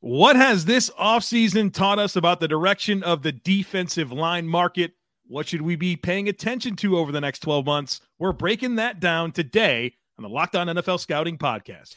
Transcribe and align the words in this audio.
What 0.00 0.36
has 0.36 0.66
this 0.66 0.90
offseason 0.90 1.72
taught 1.72 1.98
us 1.98 2.16
about 2.16 2.40
the 2.40 2.48
direction 2.48 3.02
of 3.02 3.22
the 3.22 3.32
defensive 3.32 4.12
line 4.12 4.46
market? 4.46 4.92
What 5.26 5.48
should 5.48 5.62
we 5.62 5.74
be 5.74 5.96
paying 5.96 6.28
attention 6.28 6.76
to 6.76 6.98
over 6.98 7.10
the 7.10 7.20
next 7.20 7.40
12 7.40 7.64
months? 7.64 8.00
We're 8.18 8.32
breaking 8.32 8.76
that 8.76 9.00
down 9.00 9.32
today 9.32 9.94
on 10.18 10.22
the 10.22 10.28
Locked 10.28 10.54
On 10.54 10.66
NFL 10.66 11.00
Scouting 11.00 11.38
podcast. 11.38 11.96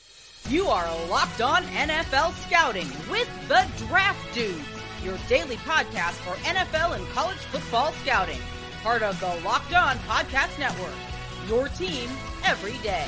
You 0.50 0.68
are 0.68 0.88
Locked 1.08 1.42
On 1.42 1.64
NFL 1.64 2.34
Scouting 2.48 2.88
with 3.12 3.30
the 3.50 3.68
Draft 3.88 4.34
Dudes, 4.34 4.60
your 5.04 5.18
daily 5.28 5.58
podcast 5.58 6.14
for 6.24 6.36
NFL 6.44 6.96
and 6.96 7.08
college 7.10 7.38
football 7.38 7.92
scouting. 8.04 8.40
Part 8.82 9.04
of 9.04 9.20
the 9.20 9.40
Locked 9.46 9.74
On 9.74 9.98
Podcast 10.00 10.58
Network, 10.58 10.96
your 11.50 11.68
team 11.68 12.10
every 12.46 12.78
day. 12.82 13.08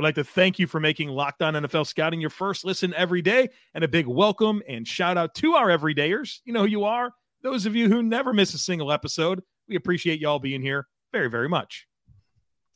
We'd 0.00 0.04
like 0.04 0.14
to 0.14 0.24
thank 0.24 0.58
you 0.58 0.66
for 0.66 0.80
making 0.80 1.10
Locked 1.10 1.42
On 1.42 1.52
NFL 1.52 1.86
Scouting 1.86 2.22
your 2.22 2.30
first 2.30 2.64
listen 2.64 2.94
every 2.94 3.20
day, 3.20 3.50
and 3.74 3.84
a 3.84 3.88
big 3.88 4.06
welcome 4.06 4.62
and 4.66 4.88
shout 4.88 5.18
out 5.18 5.34
to 5.34 5.52
our 5.56 5.66
everydayers. 5.68 6.38
You 6.46 6.54
know 6.54 6.60
who 6.60 6.68
you 6.68 6.84
are. 6.84 7.12
Those 7.42 7.66
of 7.66 7.76
you 7.76 7.86
who 7.90 8.02
never 8.02 8.32
miss 8.32 8.54
a 8.54 8.58
single 8.58 8.92
episode, 8.92 9.42
we 9.68 9.76
appreciate 9.76 10.18
y'all 10.18 10.38
being 10.38 10.62
here 10.62 10.86
very, 11.12 11.28
very 11.28 11.50
much. 11.50 11.86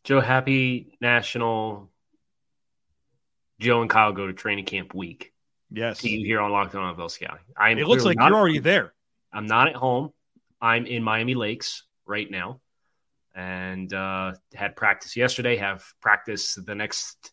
Joe, 0.05 0.21
happy 0.21 0.99
National 1.01 1.91
Joe 3.59 3.81
and 3.81 3.89
Kyle 3.89 4.13
go 4.13 4.27
to 4.27 4.35
training 4.35 4.67
camp 4.67 4.95
week. 4.95 5.33
Yes. 5.71 6.01
To 6.01 6.11
you 6.11 6.27
here 6.27 6.43
on 6.43 6.53
Locked 6.53 6.75
On 6.75 6.95
NFL 6.95 7.11
Scouting. 7.11 7.39
I 7.57 7.71
am 7.71 7.79
it 7.79 7.89
looks 7.89 8.05
like 8.05 8.19
you're 8.21 8.35
already 8.35 8.59
there. 8.59 8.93
I'm 9.33 9.47
not 9.47 9.69
at 9.69 9.77
home. 9.77 10.13
I'm 10.61 10.85
in 10.85 11.03
Miami 11.03 11.35
Lakes 11.35 11.85
right 12.05 12.31
now 12.31 12.61
and 13.35 13.93
uh, 13.93 14.33
had 14.55 14.77
practice 14.77 15.17
yesterday. 15.17 15.57
Have 15.57 15.85
practice 16.01 16.55
the 16.55 16.75
next 16.75 17.33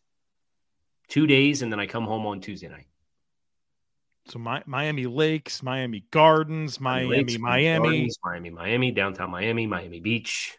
two 1.07 1.27
days, 1.27 1.61
and 1.61 1.71
then 1.71 1.79
I 1.79 1.87
come 1.87 2.05
home 2.05 2.25
on 2.25 2.41
Tuesday 2.41 2.69
night. 2.69 2.87
So 4.27 4.39
my, 4.39 4.63
Miami 4.65 5.07
Lakes, 5.07 5.63
Miami 5.63 6.05
Gardens, 6.11 6.79
Miami, 6.79 7.17
Lakes, 7.17 7.37
Miami, 7.37 7.79
Gardens, 7.79 8.17
Miami, 8.23 8.49
Miami, 8.49 8.91
downtown 8.91 9.31
Miami, 9.31 9.67
Miami 9.67 9.99
Beach. 9.99 10.57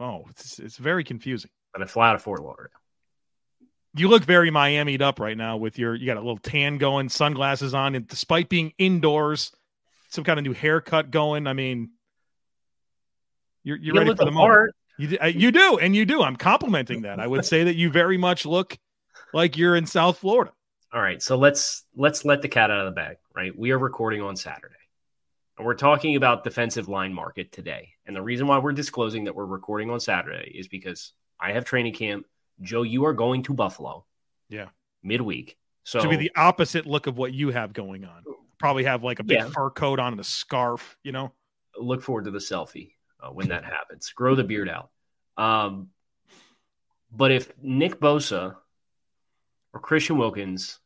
Oh, 0.00 0.24
it's, 0.30 0.58
it's 0.58 0.76
very 0.76 1.04
confusing. 1.04 1.50
But 1.72 1.82
I 1.82 1.86
fly 1.86 2.08
out 2.08 2.16
of 2.16 2.22
Fort 2.22 2.42
Lauderdale. 2.42 2.70
You 3.94 4.08
look 4.08 4.24
very 4.24 4.50
Miami'd 4.50 5.02
up 5.02 5.20
right 5.20 5.36
now 5.36 5.58
with 5.58 5.78
your 5.78 5.94
you 5.94 6.06
got 6.06 6.16
a 6.16 6.20
little 6.20 6.38
tan 6.38 6.78
going, 6.78 7.10
sunglasses 7.10 7.74
on, 7.74 7.94
and 7.94 8.08
despite 8.08 8.48
being 8.48 8.72
indoors, 8.78 9.52
some 10.08 10.24
kind 10.24 10.38
of 10.38 10.44
new 10.44 10.54
haircut 10.54 11.10
going. 11.10 11.46
I 11.46 11.52
mean, 11.52 11.90
you're 13.62 13.76
you're 13.76 13.94
you 13.94 14.00
ready 14.00 14.14
for 14.16 14.24
the 14.24 14.30
moment. 14.30 14.74
You, 14.98 15.18
uh, 15.22 15.26
you 15.26 15.50
do, 15.50 15.78
and 15.78 15.96
you 15.96 16.04
do. 16.04 16.22
I'm 16.22 16.36
complimenting 16.36 17.02
that. 17.02 17.18
I 17.18 17.26
would 17.26 17.44
say 17.44 17.64
that 17.64 17.76
you 17.76 17.90
very 17.90 18.18
much 18.18 18.44
look 18.44 18.78
like 19.32 19.56
you're 19.56 19.76
in 19.76 19.86
South 19.86 20.18
Florida. 20.18 20.52
All 20.92 21.00
right, 21.00 21.22
so 21.22 21.36
let's 21.36 21.84
let's 21.96 22.24
let 22.24 22.42
the 22.42 22.48
cat 22.48 22.70
out 22.70 22.80
of 22.80 22.86
the 22.86 22.94
bag. 22.94 23.16
Right, 23.34 23.56
we 23.56 23.70
are 23.70 23.78
recording 23.78 24.20
on 24.20 24.36
Saturday, 24.36 24.74
and 25.56 25.66
we're 25.66 25.74
talking 25.74 26.16
about 26.16 26.44
defensive 26.44 26.88
line 26.88 27.14
market 27.14 27.50
today. 27.50 27.94
And 28.04 28.14
the 28.14 28.20
reason 28.20 28.46
why 28.46 28.58
we're 28.58 28.72
disclosing 28.72 29.24
that 29.24 29.34
we're 29.34 29.46
recording 29.46 29.90
on 29.90 30.00
Saturday 30.00 30.52
is 30.54 30.68
because 30.68 31.12
I 31.40 31.52
have 31.52 31.64
training 31.64 31.94
camp. 31.94 32.26
Joe, 32.60 32.82
you 32.82 33.06
are 33.06 33.14
going 33.14 33.42
to 33.44 33.54
Buffalo. 33.54 34.04
Yeah, 34.50 34.68
midweek. 35.02 35.56
So 35.84 36.00
to 36.00 36.08
be 36.08 36.16
the 36.16 36.30
opposite 36.36 36.86
look 36.86 37.06
of 37.06 37.16
what 37.16 37.32
you 37.32 37.50
have 37.50 37.72
going 37.72 38.04
on. 38.04 38.24
Probably 38.58 38.84
have 38.84 39.02
like 39.02 39.18
a 39.18 39.24
big 39.24 39.38
yeah. 39.38 39.48
fur 39.48 39.70
coat 39.70 39.98
on 39.98 40.12
and 40.12 40.20
a 40.20 40.24
scarf. 40.24 40.96
You 41.02 41.12
know. 41.12 41.32
Look 41.76 42.02
forward 42.02 42.26
to 42.26 42.30
the 42.30 42.38
selfie 42.38 42.92
uh, 43.22 43.28
when 43.30 43.48
that 43.48 43.64
happens. 43.64 44.10
Grow 44.10 44.34
the 44.34 44.44
beard 44.44 44.68
out. 44.68 44.90
Um, 45.36 45.88
but 47.10 47.30
if 47.30 47.52
Nick 47.62 48.00
Bosa 48.00 48.56
or 49.72 49.80
Christian 49.80 50.18
Wilkins 50.18 50.78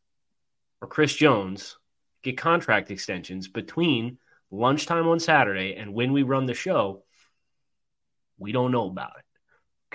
or 0.81 0.89
Chris 0.89 1.15
Jones 1.15 1.79
get 2.23 2.37
contract 2.37 2.91
extensions 2.91 3.49
between 3.49 4.19
lunchtime 4.51 5.09
on 5.09 5.21
Saturday 5.21 5.77
and 5.77 5.95
when 5.95 6.13
we 6.13 6.23
run 6.23 6.47
the 6.47 6.55
show, 6.55 7.05
we 8.39 8.53
don't 8.53 8.73
know 8.73 8.89
about 8.89 9.13
it. 9.19 9.25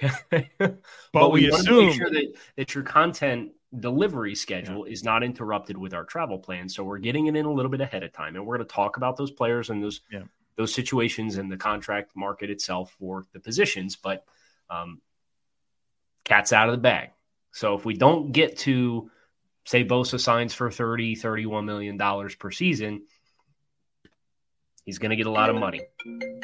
Okay. 0.04 0.50
but, 0.58 0.82
but, 1.14 1.32
we, 1.32 1.42
we 1.42 1.50
assume 1.50 1.92
sure 1.92 2.10
that, 2.10 2.34
that 2.58 2.74
your 2.74 2.84
content 2.84 3.52
delivery 3.78 4.36
schedule 4.36 4.88
yeah. 4.88 4.94
is 4.94 5.04
not 5.04 5.24
interrupted 5.24 5.78
with 5.78 5.94
our 5.94 6.04
travel 6.04 6.40
plan. 6.40 6.68
So 6.68 6.84
we're 6.84 6.98
getting 6.98 7.28
it 7.28 7.36
in 7.36 7.46
a 7.46 7.52
little 7.52 7.72
bit 7.72 7.82
ahead 7.82 8.04
of 8.04 8.12
time. 8.12 8.36
And 8.36 8.46
we're 8.46 8.58
going 8.58 8.68
to 8.68 8.74
talk 8.74 8.98
about 8.98 9.16
those 9.18 9.32
players 9.32 9.70
and 9.70 9.84
those 9.84 10.02
yeah 10.12 10.24
those 10.62 10.74
situations 10.74 11.38
and 11.38 11.52
the 11.52 11.58
contract 11.58 12.12
market 12.16 12.52
itself 12.52 12.96
for 13.00 13.26
the 13.34 13.40
positions. 13.40 13.96
But 13.96 14.24
um, 14.70 15.02
cat's 16.24 16.54
out 16.54 16.70
of 16.70 16.74
the 16.74 16.82
bag. 16.82 17.10
So 17.52 17.74
if 17.76 17.84
we 17.84 17.96
don't 17.96 18.32
get 18.32 18.58
to, 18.60 19.10
say, 19.66 19.84
Bosa 19.84 20.20
signs 20.20 20.54
for 20.54 20.70
30, 20.70 21.16
31 21.16 21.66
million 21.66 21.98
dollars 21.98 22.36
per 22.36 22.52
season, 22.52 23.02
he's 24.86 25.00
going 25.00 25.10
to 25.10 25.16
get 25.16 25.26
a 25.26 25.32
lot 25.32 25.50
of 25.50 25.56
money. 25.56 25.82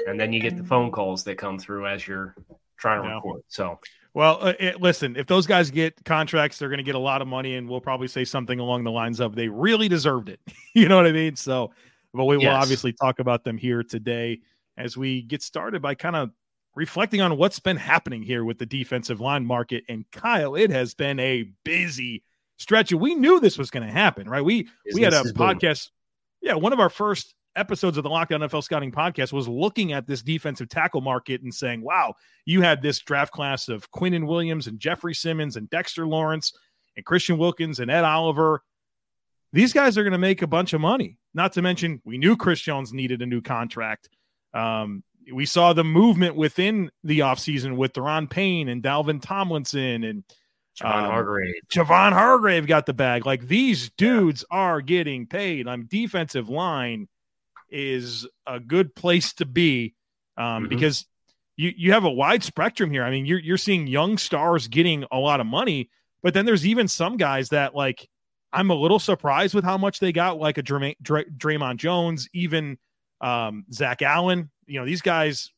And 0.08 0.20
then 0.20 0.34
you 0.34 0.42
get 0.42 0.58
the 0.58 0.64
phone 0.64 0.92
calls 0.92 1.24
that 1.26 1.38
come 1.38 1.60
through 1.60 1.88
as 1.88 2.06
you're 2.06 2.36
trying 2.78 3.04
to 3.04 3.08
yeah. 3.08 3.16
record. 3.16 3.42
So, 3.48 3.80
well, 4.16 4.40
uh, 4.42 4.54
it, 4.60 4.82
listen, 4.82 5.16
if 5.16 5.28
those 5.28 5.46
guys 5.46 5.70
get 5.70 6.04
contracts, 6.04 6.58
they're 6.58 6.70
going 6.70 6.80
to 6.80 6.84
get 6.84 6.96
a 6.96 7.00
lot 7.00 7.22
of 7.22 7.28
money, 7.28 7.56
and 7.56 7.70
we'll 7.70 7.82
probably 7.82 8.08
say 8.08 8.26
something 8.26 8.60
along 8.60 8.84
the 8.84 8.92
lines 8.92 9.20
of 9.20 9.36
they 9.36 9.48
really 9.48 9.88
deserved 9.88 10.30
it. 10.30 10.40
you 10.74 10.90
know 10.90 10.96
what 10.96 11.06
I 11.06 11.12
mean? 11.12 11.36
So, 11.36 11.72
but 12.18 12.26
we 12.26 12.38
will 12.38 12.50
obviously 12.50 12.94
talk 12.94 13.20
about 13.20 13.44
them 13.44 13.58
here 13.58 13.84
today 13.84 14.40
as 14.78 14.98
we 14.98 15.22
get 15.22 15.42
started 15.42 15.82
by 15.82 15.96
kind 15.96 16.16
of 16.16 16.32
reflecting 16.76 17.22
on 17.22 17.38
what's 17.38 17.60
been 17.60 17.78
happening 17.78 18.22
here 18.22 18.44
with 18.44 18.60
the 18.60 18.66
defensive 18.66 19.20
line 19.20 19.46
market. 19.46 19.84
And 19.90 20.06
Kyle, 20.12 20.56
it 20.56 20.70
has 20.70 20.94
been 20.94 21.20
a 21.20 21.50
busy 21.64 22.24
stretch. 22.58 22.94
We 22.94 23.16
knew 23.16 23.40
this 23.40 23.58
was 23.58 23.72
going 23.72 23.86
to 23.86 23.94
happen, 23.94 24.30
right? 24.30 24.44
We 24.44 24.64
Business 24.86 24.96
we 24.96 25.02
had 25.02 25.14
a 25.14 25.24
podcast. 25.34 25.90
Yeah, 26.42 26.54
one 26.54 26.74
of 26.74 26.80
our 26.80 26.90
first 26.90 27.34
episodes 27.56 27.98
of 27.98 28.04
the 28.04 28.10
Locked 28.10 28.32
On 28.32 28.42
NFL 28.42 28.64
Scouting 28.64 28.92
podcast 28.92 29.34
was 29.34 29.48
looking 29.48 29.92
at 29.92 30.06
this 30.06 30.22
defensive 30.22 30.70
tackle 30.70 31.02
market 31.02 31.42
and 31.42 31.54
saying, 31.54 31.82
"Wow, 31.82 32.14
you 32.46 32.62
had 32.62 32.82
this 32.82 33.00
draft 33.00 33.34
class 33.34 33.68
of 33.68 33.90
Quinnen 33.92 34.28
Williams 34.28 34.68
and 34.68 34.80
Jeffrey 34.80 35.16
Simmons 35.16 35.58
and 35.58 35.70
Dexter 35.70 36.06
Lawrence 36.06 36.54
and 36.96 37.06
Christian 37.06 37.38
Wilkins 37.38 37.80
and 37.80 37.90
Ed 37.90 38.04
Oliver. 38.04 38.62
These 39.54 39.74
guys 39.74 39.98
are 39.98 40.04
going 40.04 40.12
to 40.12 40.18
make 40.18 40.42
a 40.42 40.48
bunch 40.48 40.74
of 40.74 40.82
money. 40.82 41.18
Not 41.34 41.54
to 41.54 41.62
mention, 41.62 42.02
we 42.04 42.18
knew 42.18 42.36
Chris 42.36 42.60
Jones 42.60 42.94
needed 42.94 43.22
a 43.22 43.26
new 43.26 43.42
contract. 43.42 44.10
Um, 44.54 45.04
we 45.34 45.46
saw 45.46 45.74
the 45.74 45.84
movement 45.84 46.36
within 46.36 46.90
the 47.04 47.20
offseason 47.20 47.76
with 47.76 47.94
Daron 47.94 48.30
Payne 48.30 48.70
and 48.70 48.82
Dalvin 48.82 49.22
Tomlinson 49.22 50.04
and 50.04 50.24
Javon 50.80 51.04
um, 51.04 51.12
Hargrave. 51.12 51.56
Javon 51.70 52.14
Hargrave 52.14 52.68
got 52.68 52.86
the 52.86 52.94
bag. 52.94 53.26
Like 53.26 53.48
these 53.48 53.90
dudes 53.98 54.46
yeah. 54.50 54.58
are 54.58 54.82
getting 54.82 55.28
paid. 55.28 55.68
I'm 55.68 55.86
defensive 55.86 56.50
line 56.50 57.08
is 57.70 58.28
a 58.46 58.60
good 58.60 58.96
place 58.96 59.34
to 59.34 59.46
be 59.46 59.96
um, 60.38 60.64
mm-hmm. 60.64 60.70
because 60.70 61.06
you 61.58 61.74
you 61.76 61.94
have 61.94 62.06
a 62.06 62.12
wide 62.12 62.44
spectrum 62.44 62.92
here. 62.92 63.04
I 63.04 63.12
mean, 63.12 63.26
you're 63.26 63.40
you're 63.40 63.58
seeing 63.58 63.88
young 63.88 64.18
stars 64.18 64.68
getting 64.68 65.04
a 65.12 65.18
lot 65.18 65.42
of 65.42 65.48
money, 65.48 65.90
but 66.22 66.34
then 66.34 66.46
there's 66.46 66.66
even 66.66 66.88
some 66.88 67.18
guys 67.18 67.50
that 67.50 67.76
like 67.76 68.08
I'm 68.54 68.70
a 68.70 68.76
little 68.76 69.00
surprised 69.00 69.54
with 69.54 69.64
how 69.64 69.78
much 69.78 70.00
they 70.00 70.12
got, 70.12 70.40
like 70.40 70.58
a 70.58 70.62
Dray- 70.62 70.96
Dray- 71.02 71.26
Dre'Mont 71.26 71.78
Jones, 71.78 72.30
even 72.34 72.78
um, 73.22 73.66
Zach 73.72 74.02
Allen. 74.02 74.50
You 74.66 74.80
know, 74.80 74.86
these 74.86 75.02
guys 75.02 75.52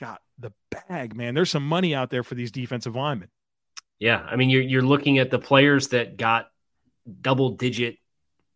got 0.00 0.20
the 0.38 0.52
bag, 0.70 1.14
man. 1.14 1.34
There's 1.34 1.50
some 1.50 1.66
money 1.66 1.94
out 1.94 2.10
there 2.10 2.22
for 2.22 2.34
these 2.34 2.50
defensive 2.50 2.96
linemen. 2.96 3.28
Yeah, 3.98 4.18
I 4.18 4.36
mean, 4.36 4.48
you're 4.48 4.62
you're 4.62 4.82
looking 4.82 5.18
at 5.18 5.30
the 5.30 5.38
players 5.38 5.88
that 5.88 6.16
got 6.16 6.48
double 7.20 7.50
digit 7.50 7.96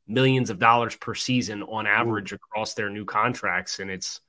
millions 0.07 0.51
of 0.51 0.59
dollars 0.59 0.97
per 0.97 1.15
season 1.15 1.63
on 1.63 1.87
average 1.87 2.33
across 2.33 2.75
their 2.75 2.89
new 2.89 3.05
contracts, 3.05 3.79
and 3.79 3.91
it's 3.91 4.21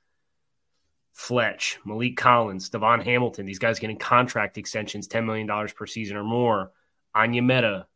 Fletch, 1.14 1.78
Maliek 1.86 2.16
Collins, 2.16 2.68
DaVon 2.68 3.02
Hamilton. 3.02 3.46
These 3.46 3.58
guys 3.58 3.78
getting 3.78 3.96
contract 3.96 4.58
extensions, 4.58 5.06
ten 5.06 5.24
million 5.24 5.46
dollars 5.46 5.72
per 5.72 5.86
season 5.86 6.18
or 6.18 6.24
more. 6.24 6.72
Onyemata, 7.16 7.86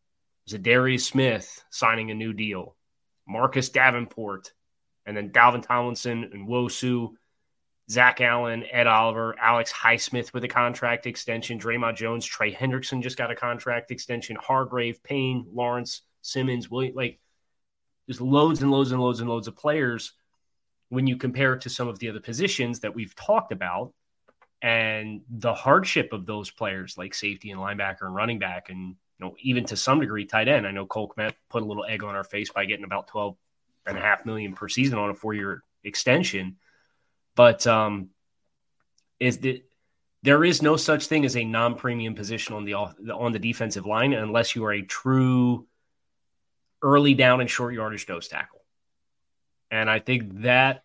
Za'Darius 0.51 1.03
Smith 1.03 1.65
signing 1.71 2.11
a 2.11 2.15
new 2.15 2.33
deal, 2.33 2.77
Marcus 3.27 3.69
Davenport, 3.69 4.53
and 5.07 5.17
then 5.17 5.31
Dalvin 5.31 5.63
Tomlinson 5.63 6.31
and 6.33 6.49
Wosu, 6.49 7.11
Zach 7.91 8.21
Allen, 8.21 8.65
Ed 8.71 8.87
Oliver, 8.87 9.37
Alex 9.39 9.73
Highsmith 9.73 10.33
with 10.33 10.45
a 10.45 10.49
contract 10.49 11.07
extension, 11.07 11.59
Dre'Mont 11.59 11.97
Jones, 11.97 12.25
Trey 12.25 12.53
Hendrickson 12.53 13.03
just 13.03 13.17
got 13.17 13.31
a 13.31 13.37
contract 13.37 13.91
extension, 13.91 14.37
Hargrave, 14.37 15.03
Payne, 15.03 15.47
Lawrence, 15.53 16.03
Simmons, 16.23 16.71
William, 16.71 16.95
like 16.95 17.19
just 18.09 18.21
loads 18.21 18.63
and 18.63 18.71
loads 18.71 18.93
and 18.93 19.01
loads 19.01 19.21
and 19.21 19.29
loads 19.29 19.49
of 19.49 19.57
players 19.57 20.13
when 20.89 21.07
you 21.07 21.17
compare 21.17 21.55
it 21.55 21.63
to 21.63 21.71
some 21.71 21.89
of 21.89 21.99
the 21.99 22.09
other 22.09 22.21
positions 22.21 22.81
that 22.81 22.95
we've 22.95 23.15
talked 23.15 23.53
about 23.53 23.93
and 24.63 25.23
the 25.31 25.55
hardship 25.55 26.13
of 26.13 26.27
those 26.27 26.51
players 26.51 26.99
like 26.99 27.15
safety 27.15 27.51
and 27.51 27.61
linebacker 27.61 28.03
and 28.03 28.15
running 28.15 28.39
back 28.39 28.69
and 28.69 28.97
you 29.21 29.27
know 29.27 29.37
even 29.41 29.65
to 29.67 29.77
some 29.77 30.01
degree 30.01 30.25
tight 30.25 30.49
end. 30.49 30.67
I 30.67 30.71
know 30.71 30.87
Cole 30.87 31.13
Kmet 31.15 31.35
put 31.49 31.63
a 31.63 31.67
little 31.67 31.85
egg 31.85 32.03
on 32.03 32.15
our 32.15 32.25
face 32.25 32.51
by 32.51 32.65
getting 32.65 32.85
about 32.85 33.09
12 33.09 33.37
and 33.87 33.99
a 33.99 34.01
half 34.01 34.25
million 34.25 34.55
per 34.55 34.69
season 34.69 34.99
on 34.99 35.11
a 35.11 35.15
four-year 35.15 35.63
extension. 35.85 36.57
But 37.35 37.67
um 37.67 38.11
is 39.19 39.39
that 39.39 39.63
there 40.23 40.45
is 40.45 40.63
no 40.63 40.77
such 40.77 41.07
thing 41.07 41.25
as 41.25 41.37
a 41.37 41.45
non-premium 41.45 42.15
position 42.15 42.55
on 42.55 42.65
the 42.65 42.75
on 42.75 43.33
the 43.33 43.39
defensive 43.39 43.87
line 43.87 44.13
unless 44.13 44.55
you 44.55 44.65
are 44.65 44.73
a 44.73 44.83
true 44.83 45.67
early 46.83 47.15
down 47.15 47.41
and 47.41 47.51
short 47.51 47.75
yardage 47.75 48.09
nose 48.09 48.29
tackle. 48.29 48.61
And 49.71 49.89
I 49.89 49.99
think 49.99 50.43
that 50.43 50.83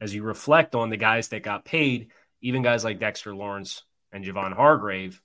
as 0.00 0.14
you 0.14 0.22
reflect 0.22 0.74
on 0.74 0.90
the 0.90 0.96
guys 0.96 1.28
that 1.28 1.42
got 1.42 1.64
paid, 1.64 2.10
even 2.40 2.62
guys 2.62 2.84
like 2.84 3.00
Dexter 3.00 3.34
Lawrence 3.34 3.82
and 4.12 4.24
Javon 4.24 4.52
Hargrave, 4.52 5.20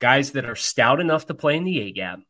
guys 0.00 0.32
that 0.32 0.44
are 0.44 0.56
stout 0.56 0.98
enough 1.00 1.26
to 1.26 1.34
play 1.34 1.56
in 1.56 1.64
the 1.64 1.80
A 1.82 1.92
gap, 1.92 2.20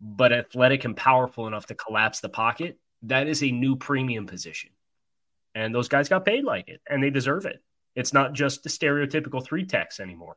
but 0.00 0.32
athletic 0.32 0.84
and 0.84 0.96
powerful 0.96 1.46
enough 1.46 1.66
to 1.66 1.74
collapse 1.74 2.20
the 2.20 2.28
pocket, 2.28 2.78
that 3.02 3.26
is 3.26 3.42
a 3.42 3.50
new 3.50 3.74
premium 3.74 4.26
position. 4.26 4.70
And 5.54 5.74
those 5.74 5.88
guys 5.88 6.08
got 6.08 6.24
paid 6.24 6.44
like 6.44 6.68
it, 6.68 6.80
and 6.88 7.02
they 7.02 7.10
deserve 7.10 7.46
it. 7.46 7.62
It's 7.94 8.12
not 8.12 8.32
just 8.32 8.62
the 8.62 8.68
stereotypical 8.68 9.44
three 9.44 9.66
techs 9.66 10.00
anymore. 10.00 10.36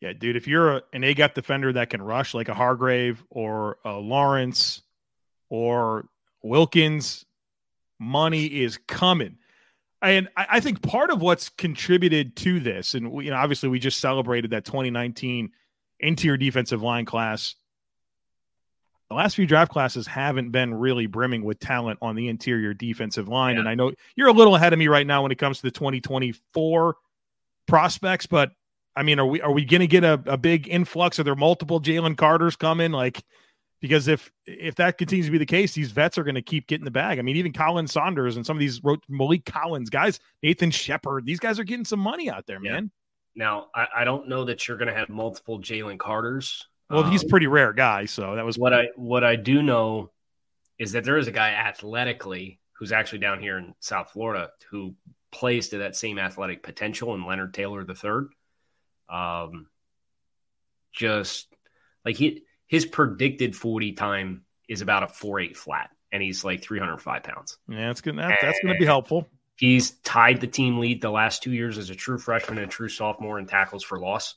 Yeah, 0.00 0.14
dude, 0.14 0.36
if 0.36 0.48
you're 0.48 0.76
a, 0.76 0.82
an 0.92 1.04
A 1.04 1.12
gap 1.12 1.34
defender 1.34 1.74
that 1.74 1.90
can 1.90 2.00
rush 2.00 2.32
like 2.32 2.48
a 2.48 2.54
Hargrave 2.54 3.22
or 3.28 3.76
a 3.84 3.92
Lawrence 3.92 4.82
or 5.50 6.06
Wilkins, 6.42 7.26
money 7.98 8.46
is 8.46 8.78
coming. 8.86 9.36
And 10.02 10.28
I 10.34 10.60
think 10.60 10.80
part 10.80 11.10
of 11.10 11.20
what's 11.20 11.50
contributed 11.50 12.34
to 12.36 12.58
this, 12.58 12.94
and 12.94 13.12
we, 13.12 13.26
you 13.26 13.30
know, 13.30 13.36
obviously 13.36 13.68
we 13.68 13.78
just 13.78 14.00
celebrated 14.00 14.52
that 14.52 14.64
2019 14.64 15.50
interior 15.98 16.38
defensive 16.38 16.82
line 16.82 17.04
class. 17.04 17.54
The 19.10 19.16
last 19.16 19.34
few 19.34 19.46
draft 19.46 19.70
classes 19.70 20.06
haven't 20.06 20.52
been 20.52 20.72
really 20.72 21.06
brimming 21.06 21.44
with 21.44 21.60
talent 21.60 21.98
on 22.00 22.16
the 22.16 22.28
interior 22.28 22.72
defensive 22.72 23.28
line. 23.28 23.56
Yeah. 23.56 23.60
And 23.60 23.68
I 23.68 23.74
know 23.74 23.92
you're 24.16 24.28
a 24.28 24.32
little 24.32 24.56
ahead 24.56 24.72
of 24.72 24.78
me 24.78 24.88
right 24.88 25.06
now 25.06 25.22
when 25.22 25.32
it 25.32 25.38
comes 25.38 25.58
to 25.58 25.62
the 25.64 25.70
2024 25.70 26.96
prospects, 27.66 28.26
but 28.26 28.52
I 28.96 29.02
mean, 29.02 29.18
are 29.18 29.26
we 29.26 29.40
are 29.40 29.52
we 29.52 29.64
going 29.64 29.80
to 29.80 29.86
get 29.86 30.04
a, 30.04 30.14
a 30.26 30.36
big 30.36 30.68
influx? 30.68 31.18
Are 31.18 31.24
there 31.24 31.36
multiple 31.36 31.80
Jalen 31.80 32.16
Carters 32.16 32.56
coming? 32.56 32.92
Like, 32.92 33.22
because 33.80 34.08
if 34.08 34.30
if 34.46 34.74
that 34.76 34.98
continues 34.98 35.26
to 35.26 35.32
be 35.32 35.38
the 35.38 35.46
case, 35.46 35.72
these 35.72 35.90
vets 35.90 36.18
are 36.18 36.24
going 36.24 36.34
to 36.34 36.42
keep 36.42 36.66
getting 36.66 36.84
the 36.84 36.90
bag. 36.90 37.18
I 37.18 37.22
mean, 37.22 37.36
even 37.36 37.52
Khalen 37.52 37.88
Saunders 37.88 38.36
and 38.36 38.44
some 38.44 38.56
of 38.56 38.60
these 38.60 38.80
Maliek 38.80 39.44
Collins 39.44 39.90
guys, 39.90 40.20
Nathan 40.42 40.70
Shepherd, 40.70 41.24
these 41.24 41.40
guys 41.40 41.58
are 41.58 41.64
getting 41.64 41.84
some 41.84 42.00
money 42.00 42.30
out 42.30 42.46
there, 42.46 42.60
man. 42.60 42.90
Now, 43.34 43.68
I, 43.74 43.86
I 43.98 44.04
don't 44.04 44.28
know 44.28 44.44
that 44.44 44.66
you're 44.66 44.76
going 44.76 44.88
to 44.88 44.94
have 44.94 45.08
multiple 45.08 45.60
Jalen 45.60 45.98
Carters. 45.98 46.66
Well, 46.90 47.04
um, 47.04 47.10
he's 47.10 47.22
a 47.22 47.28
pretty 47.28 47.46
rare 47.46 47.72
guy, 47.72 48.04
so 48.04 48.34
that 48.34 48.44
was 48.44 48.58
what 48.58 48.74
I 48.74 48.88
what 48.96 49.24
I 49.24 49.36
do 49.36 49.62
know 49.62 50.10
is 50.78 50.92
that 50.92 51.04
there 51.04 51.18
is 51.18 51.28
a 51.28 51.32
guy 51.32 51.50
athletically 51.50 52.58
who's 52.72 52.92
actually 52.92 53.18
down 53.18 53.40
here 53.40 53.58
in 53.58 53.74
South 53.80 54.10
Florida 54.10 54.50
who 54.70 54.94
plays 55.30 55.68
to 55.68 55.78
that 55.78 55.94
same 55.94 56.18
athletic 56.18 56.62
potential 56.62 57.14
in 57.14 57.24
Leonard 57.24 57.54
Taylor 57.54 57.84
the 57.84 57.94
third. 57.94 58.30
Um, 59.08 59.68
just 60.92 61.46
like 62.04 62.16
he 62.16 62.42
his 62.70 62.86
predicted 62.86 63.56
40 63.56 63.92
time 63.92 64.44
is 64.68 64.80
about 64.80 65.02
a 65.02 65.08
four 65.08 65.40
eight 65.40 65.56
flat, 65.56 65.90
and 66.12 66.22
he's 66.22 66.44
like 66.44 66.62
305 66.62 67.24
pounds. 67.24 67.58
Yeah, 67.68 67.88
that's 67.88 68.00
good. 68.00 68.16
That, 68.16 68.38
that's 68.40 68.60
going 68.60 68.72
to 68.72 68.78
be 68.78 68.86
helpful. 68.86 69.28
He's 69.56 69.90
tied 69.90 70.40
the 70.40 70.46
team 70.46 70.78
lead 70.78 71.02
the 71.02 71.10
last 71.10 71.42
two 71.42 71.52
years 71.52 71.78
as 71.78 71.90
a 71.90 71.96
true 71.96 72.16
freshman 72.16 72.58
and 72.58 72.70
true 72.70 72.88
sophomore 72.88 73.40
in 73.40 73.46
tackles 73.46 73.82
for 73.82 73.98
loss. 73.98 74.36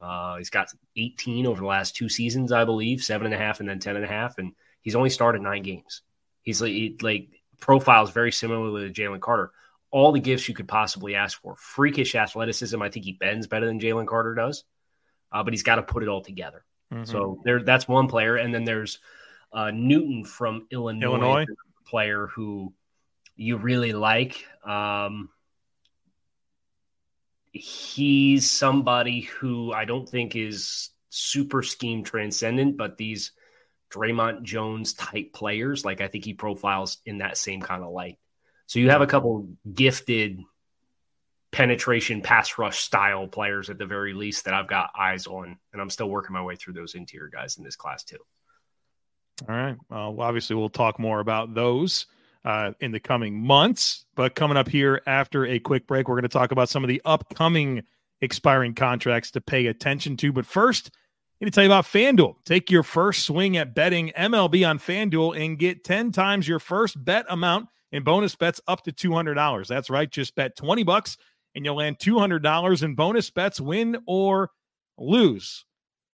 Uh, 0.00 0.36
he's 0.36 0.50
got 0.50 0.68
18 0.96 1.46
over 1.46 1.62
the 1.62 1.66
last 1.66 1.96
two 1.96 2.08
seasons, 2.08 2.52
I 2.52 2.64
believe, 2.64 3.02
seven 3.02 3.26
and 3.26 3.34
a 3.34 3.38
half 3.38 3.58
and 3.58 3.68
then 3.68 3.80
10 3.80 3.96
and 3.96 4.04
a 4.04 4.08
half. 4.08 4.38
And 4.38 4.52
he's 4.80 4.94
only 4.94 5.10
started 5.10 5.42
nine 5.42 5.62
games. 5.62 6.02
He's 6.42 6.62
like, 6.62 6.72
he, 6.72 6.96
like 7.02 7.28
profiles 7.60 8.12
very 8.12 8.30
similar 8.30 8.86
to 8.86 8.92
Jalen 8.92 9.20
Carter. 9.20 9.50
All 9.90 10.12
the 10.12 10.20
gifts 10.20 10.48
you 10.48 10.54
could 10.54 10.68
possibly 10.68 11.16
ask 11.16 11.40
for. 11.42 11.56
Freakish 11.56 12.14
athleticism. 12.14 12.80
I 12.80 12.88
think 12.88 13.04
he 13.04 13.12
bends 13.12 13.48
better 13.48 13.66
than 13.66 13.80
Jalen 13.80 14.06
Carter 14.06 14.34
does, 14.36 14.62
uh, 15.32 15.42
but 15.42 15.52
he's 15.52 15.64
got 15.64 15.76
to 15.76 15.82
put 15.82 16.04
it 16.04 16.08
all 16.08 16.22
together. 16.22 16.64
Mm-hmm. 16.94 17.10
So 17.10 17.40
there, 17.44 17.62
that's 17.62 17.88
one 17.88 18.06
player, 18.06 18.36
and 18.36 18.54
then 18.54 18.64
there's 18.64 19.00
uh, 19.52 19.70
Newton 19.72 20.24
from 20.24 20.66
Illinois, 20.70 21.02
Illinois, 21.02 21.44
player 21.86 22.28
who 22.28 22.72
you 23.36 23.56
really 23.56 23.92
like. 23.92 24.46
Um, 24.64 25.30
he's 27.50 28.50
somebody 28.50 29.22
who 29.22 29.72
I 29.72 29.84
don't 29.84 30.08
think 30.08 30.36
is 30.36 30.90
super 31.10 31.62
scheme 31.62 32.04
transcendent, 32.04 32.76
but 32.76 32.96
these 32.96 33.32
Dre'Mont 33.90 34.42
Jones 34.42 34.94
type 34.94 35.32
players, 35.32 35.84
like 35.84 36.00
I 36.00 36.08
think 36.08 36.24
he 36.24 36.34
profiles 36.34 36.98
in 37.06 37.18
that 37.18 37.36
same 37.36 37.60
kind 37.60 37.82
of 37.82 37.92
light. 37.92 38.18
So 38.66 38.78
you 38.78 38.90
have 38.90 39.02
a 39.02 39.06
couple 39.06 39.48
gifted 39.72 40.40
penetration 41.54 42.20
pass 42.20 42.58
rush 42.58 42.80
style 42.80 43.28
players 43.28 43.70
at 43.70 43.78
the 43.78 43.86
very 43.86 44.12
least 44.12 44.44
that 44.44 44.54
I've 44.54 44.66
got 44.66 44.90
eyes 44.98 45.28
on, 45.28 45.56
and 45.72 45.80
I'm 45.80 45.88
still 45.88 46.10
working 46.10 46.32
my 46.32 46.42
way 46.42 46.56
through 46.56 46.74
those 46.74 46.96
interior 46.96 47.28
guys 47.28 47.58
in 47.58 47.64
this 47.64 47.76
class 47.76 48.02
too. 48.02 48.18
All 49.48 49.54
right. 49.54 49.76
Well, 49.88 50.20
obviously, 50.20 50.56
we'll 50.56 50.68
talk 50.68 50.98
more 50.98 51.20
about 51.20 51.54
those 51.54 52.06
uh, 52.44 52.72
in 52.80 52.90
the 52.90 52.98
coming 52.98 53.40
months. 53.40 54.04
But 54.16 54.34
coming 54.34 54.56
up 54.56 54.68
here 54.68 55.00
after 55.06 55.46
a 55.46 55.60
quick 55.60 55.86
break, 55.86 56.08
we're 56.08 56.16
going 56.16 56.22
to 56.22 56.28
talk 56.28 56.50
about 56.50 56.68
some 56.68 56.82
of 56.82 56.88
the 56.88 57.00
upcoming 57.04 57.82
expiring 58.20 58.74
contracts 58.74 59.30
to 59.32 59.40
pay 59.40 59.66
attention 59.66 60.16
to. 60.18 60.32
But 60.32 60.46
first, 60.46 60.90
I'm 61.40 61.44
going 61.44 61.52
to 61.52 61.54
tell 61.54 61.64
you 61.64 61.70
about 61.70 61.84
FanDuel. 61.84 62.34
Take 62.44 62.68
your 62.68 62.82
first 62.82 63.26
swing 63.26 63.56
at 63.56 63.76
betting 63.76 64.10
MLB 64.18 64.68
on 64.68 64.80
FanDuel 64.80 65.40
and 65.40 65.56
get 65.56 65.84
10 65.84 66.10
times 66.10 66.48
your 66.48 66.58
first 66.58 67.02
bet 67.04 67.26
amount 67.28 67.68
in 67.92 68.02
bonus 68.02 68.34
bets 68.34 68.60
up 68.66 68.82
to 68.82 68.92
$200. 68.92 69.68
That's 69.68 69.88
right. 69.88 70.10
Just 70.10 70.34
bet 70.34 70.56
20 70.56 70.82
bucks 70.82 71.16
and 71.54 71.64
you'll 71.64 71.76
land 71.76 71.98
$200 71.98 72.82
in 72.82 72.94
bonus 72.94 73.30
bets, 73.30 73.60
win 73.60 73.98
or 74.06 74.50
lose. 74.98 75.64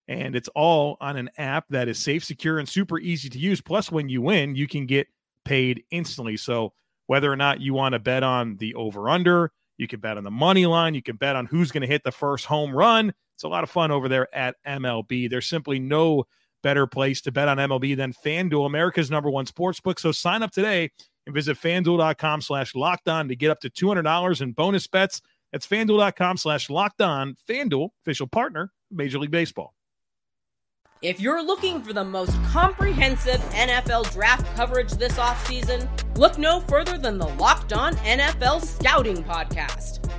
And 0.08 0.34
it's 0.34 0.48
all 0.54 0.96
on 1.00 1.16
an 1.16 1.30
app 1.36 1.66
that 1.70 1.88
is 1.88 1.98
safe, 1.98 2.24
secure, 2.24 2.58
and 2.58 2.68
super 2.68 2.98
easy 2.98 3.28
to 3.28 3.38
use. 3.38 3.60
Plus, 3.60 3.92
when 3.92 4.08
you 4.08 4.22
win, 4.22 4.54
you 4.54 4.66
can 4.66 4.86
get 4.86 5.06
paid 5.44 5.82
instantly. 5.90 6.36
So, 6.36 6.72
whether 7.06 7.30
or 7.30 7.36
not 7.36 7.60
you 7.60 7.74
want 7.74 7.94
to 7.94 7.98
bet 7.98 8.22
on 8.22 8.56
the 8.56 8.74
over 8.74 9.08
under, 9.08 9.52
you 9.76 9.86
can 9.86 10.00
bet 10.00 10.16
on 10.16 10.24
the 10.24 10.30
money 10.30 10.66
line, 10.66 10.94
you 10.94 11.02
can 11.02 11.16
bet 11.16 11.36
on 11.36 11.46
who's 11.46 11.70
going 11.70 11.82
to 11.82 11.86
hit 11.86 12.04
the 12.04 12.12
first 12.12 12.44
home 12.44 12.72
run. 12.72 13.12
It's 13.34 13.44
a 13.44 13.48
lot 13.48 13.64
of 13.64 13.70
fun 13.70 13.90
over 13.90 14.08
there 14.08 14.34
at 14.34 14.56
MLB. 14.66 15.30
There's 15.30 15.48
simply 15.48 15.78
no 15.78 16.24
better 16.62 16.86
place 16.86 17.20
to 17.22 17.32
bet 17.32 17.48
on 17.48 17.56
MLB 17.58 17.96
than 17.96 18.12
FanDuel, 18.12 18.66
America's 18.66 19.10
number 19.10 19.30
one 19.30 19.46
sports 19.46 19.80
book. 19.80 19.98
So 19.98 20.10
sign 20.12 20.42
up 20.42 20.50
today 20.50 20.90
and 21.28 21.34
visit 21.34 21.58
fanduel.com 21.58 22.40
slash 22.40 22.74
locked 22.74 23.06
on 23.06 23.28
to 23.28 23.36
get 23.36 23.50
up 23.50 23.60
to 23.60 23.70
$200 23.70 24.40
in 24.40 24.52
bonus 24.52 24.86
bets. 24.86 25.20
That's 25.52 25.66
fanduel.com 25.66 26.38
slash 26.38 26.70
locked 26.70 27.02
on. 27.02 27.36
FanDuel, 27.48 27.90
official 28.02 28.26
partner, 28.26 28.72
Major 28.90 29.18
League 29.18 29.30
Baseball. 29.30 29.74
If 31.00 31.20
you're 31.20 31.44
looking 31.44 31.80
for 31.82 31.92
the 31.92 32.02
most 32.02 32.34
comprehensive 32.44 33.40
NFL 33.52 34.12
draft 34.12 34.44
coverage 34.56 34.90
this 34.92 35.12
offseason, 35.12 35.86
look 36.16 36.38
no 36.38 36.60
further 36.60 36.98
than 36.98 37.18
the 37.18 37.28
Locked 37.28 37.72
On 37.72 37.94
NFL 37.96 38.64
Scouting 38.64 39.22
Podcast. 39.22 40.07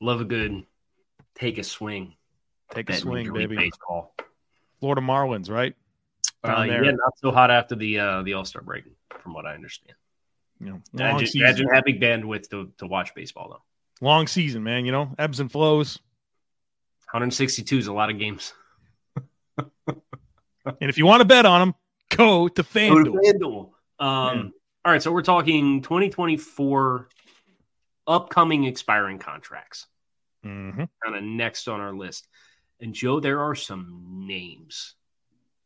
Love 0.00 0.20
a 0.20 0.24
good 0.24 0.64
take 1.34 1.58
a 1.58 1.64
swing. 1.64 2.14
Take 2.70 2.90
a 2.90 2.94
swing, 2.94 3.32
baby. 3.32 3.56
Baseball. 3.56 4.14
Florida 4.80 5.00
Marlins, 5.00 5.50
right? 5.50 5.74
Uh, 6.42 6.62
yeah, 6.62 6.80
not 6.80 7.16
so 7.16 7.30
hot 7.30 7.50
after 7.50 7.74
the 7.74 7.98
uh, 7.98 8.22
the 8.22 8.34
All 8.34 8.44
Star 8.44 8.62
break, 8.62 8.84
from 9.20 9.32
what 9.32 9.46
I 9.46 9.54
understand. 9.54 9.96
You 10.60 10.66
know, 10.66 10.82
imagine, 10.92 11.40
imagine 11.40 11.68
having 11.72 11.98
bandwidth 11.98 12.48
to, 12.50 12.72
to 12.78 12.86
watch 12.86 13.14
baseball 13.14 13.48
though. 13.48 14.06
Long 14.06 14.26
season, 14.26 14.62
man. 14.62 14.84
You 14.84 14.92
know, 14.92 15.14
ebbs 15.18 15.40
and 15.40 15.50
flows. 15.50 15.98
162 17.10 17.78
is 17.78 17.86
a 17.86 17.92
lot 17.92 18.10
of 18.10 18.18
games. 18.18 18.52
and 19.56 20.00
if 20.80 20.98
you 20.98 21.06
want 21.06 21.20
to 21.20 21.24
bet 21.24 21.46
on 21.46 21.60
them, 21.60 21.74
go 22.10 22.48
to 22.48 22.62
FanDuel. 22.62 23.04
Go 23.04 23.12
to 23.12 23.32
FanDuel. 23.32 23.70
Um, 24.04 24.52
all 24.84 24.92
right, 24.92 25.02
so 25.02 25.12
we're 25.12 25.22
talking 25.22 25.80
2024 25.80 27.08
upcoming 28.06 28.64
expiring 28.64 29.18
contracts. 29.18 29.86
Mm-hmm. 30.44 30.84
Kind 31.04 31.16
of 31.16 31.22
next 31.22 31.68
on 31.68 31.80
our 31.80 31.94
list. 31.94 32.26
And 32.80 32.94
Joe, 32.94 33.20
there 33.20 33.40
are 33.40 33.54
some 33.54 34.26
names 34.26 34.94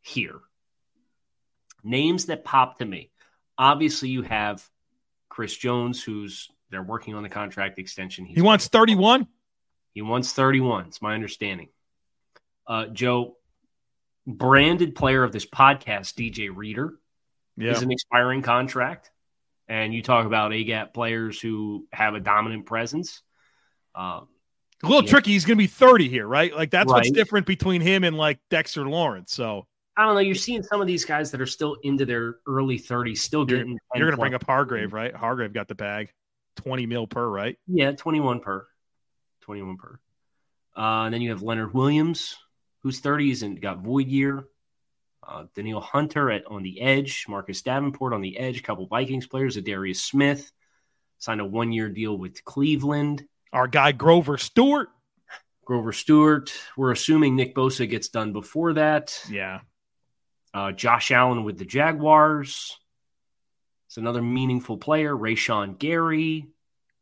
here. 0.01 0.39
Names 1.83 2.25
that 2.25 2.43
pop 2.43 2.79
to 2.79 2.85
me. 2.85 3.11
Obviously, 3.57 4.09
you 4.09 4.21
have 4.23 4.65
Chris 5.27 5.55
Jones, 5.55 6.01
who's 6.03 6.49
they're 6.69 6.83
working 6.83 7.15
on 7.15 7.23
the 7.23 7.29
contract 7.29 7.79
extension. 7.79 8.25
He's 8.25 8.35
he 8.35 8.41
wants 8.41 8.67
31. 8.67 9.27
He 9.93 10.01
wants 10.01 10.33
31. 10.33 10.87
It's 10.87 11.01
my 11.01 11.13
understanding. 11.13 11.69
Uh, 12.67 12.87
Joe, 12.87 13.37
branded 14.27 14.95
player 14.95 15.23
of 15.23 15.31
this 15.31 15.45
podcast, 15.45 16.13
DJ 16.13 16.55
Reader, 16.55 16.93
yeah. 17.57 17.71
is 17.71 17.81
an 17.81 17.91
expiring 17.91 18.41
contract. 18.41 19.11
And 19.69 19.93
you 19.93 20.01
talk 20.01 20.25
about 20.25 20.51
AGAP 20.51 20.93
players 20.93 21.39
who 21.39 21.87
have 21.93 22.15
a 22.15 22.19
dominant 22.19 22.65
presence. 22.65 23.21
Um, 23.95 24.27
a 24.83 24.87
little 24.87 25.03
yeah. 25.03 25.11
tricky. 25.11 25.31
He's 25.31 25.45
going 25.45 25.57
to 25.57 25.63
be 25.63 25.67
30 25.67 26.09
here, 26.09 26.27
right? 26.27 26.53
Like 26.53 26.71
that's 26.71 26.91
right. 26.91 26.97
what's 26.97 27.11
different 27.11 27.45
between 27.45 27.79
him 27.81 28.03
and 28.03 28.17
like 28.17 28.39
Dexter 28.49 28.87
Lawrence. 28.87 29.31
So 29.33 29.67
I 29.95 30.05
don't 30.05 30.15
know. 30.15 30.21
You're 30.21 30.35
seeing 30.35 30.63
some 30.63 30.81
of 30.81 30.87
these 30.87 31.05
guys 31.05 31.31
that 31.31 31.41
are 31.41 31.45
still 31.45 31.77
into 31.83 32.05
their 32.05 32.37
early 32.47 32.79
30s, 32.79 33.17
still 33.17 33.45
getting. 33.45 33.67
You're, 33.69 33.79
you're 33.95 34.05
going 34.07 34.15
to 34.15 34.21
bring 34.21 34.33
up 34.33 34.45
Hargrave, 34.45 34.93
right? 34.93 35.13
Hargrave 35.13 35.53
got 35.53 35.67
the 35.67 35.75
bag, 35.75 36.13
20 36.55 36.85
mil 36.85 37.05
per, 37.05 37.27
right? 37.27 37.57
Yeah, 37.67 37.91
21 37.91 38.39
per, 38.39 38.65
21 39.41 39.77
per. 39.77 39.99
Uh, 40.77 41.03
and 41.03 41.13
then 41.13 41.21
you 41.21 41.31
have 41.31 41.41
Leonard 41.41 41.73
Williams, 41.73 42.37
who's 42.81 43.01
30s 43.01 43.43
and 43.43 43.61
got 43.61 43.79
void 43.79 44.07
year. 44.07 44.45
Uh, 45.29 45.45
Danielle 45.55 45.79
Hunter 45.79 46.31
at 46.31 46.45
on 46.47 46.63
the 46.63 46.81
edge, 46.81 47.25
Marcus 47.29 47.61
Davenport 47.61 48.13
on 48.13 48.21
the 48.21 48.37
edge, 48.37 48.59
a 48.59 48.63
couple 48.63 48.87
Vikings 48.87 49.27
players, 49.27 49.55
Darius 49.57 50.01
Smith 50.01 50.51
signed 51.19 51.39
a 51.39 51.45
one 51.45 51.71
year 51.71 51.87
deal 51.89 52.17
with 52.17 52.43
Cleveland. 52.43 53.23
Our 53.53 53.67
guy 53.67 53.91
Grover 53.91 54.37
Stewart. 54.37 54.89
Grover 55.65 55.91
Stewart. 55.93 56.51
We're 56.75 56.91
assuming 56.91 57.35
Nick 57.35 57.53
Bosa 57.53 57.87
gets 57.87 58.09
done 58.09 58.33
before 58.33 58.73
that. 58.73 59.23
Yeah. 59.29 59.59
Uh, 60.51 60.71
Josh 60.71 61.11
Allen 61.11 61.43
with 61.43 61.59
the 61.59 61.65
Jaguars. 61.65 62.75
It's 63.87 63.97
another 63.97 64.21
meaningful 64.21 64.77
player. 64.77 65.15
Rashan 65.15 65.77
Gary. 65.77 66.47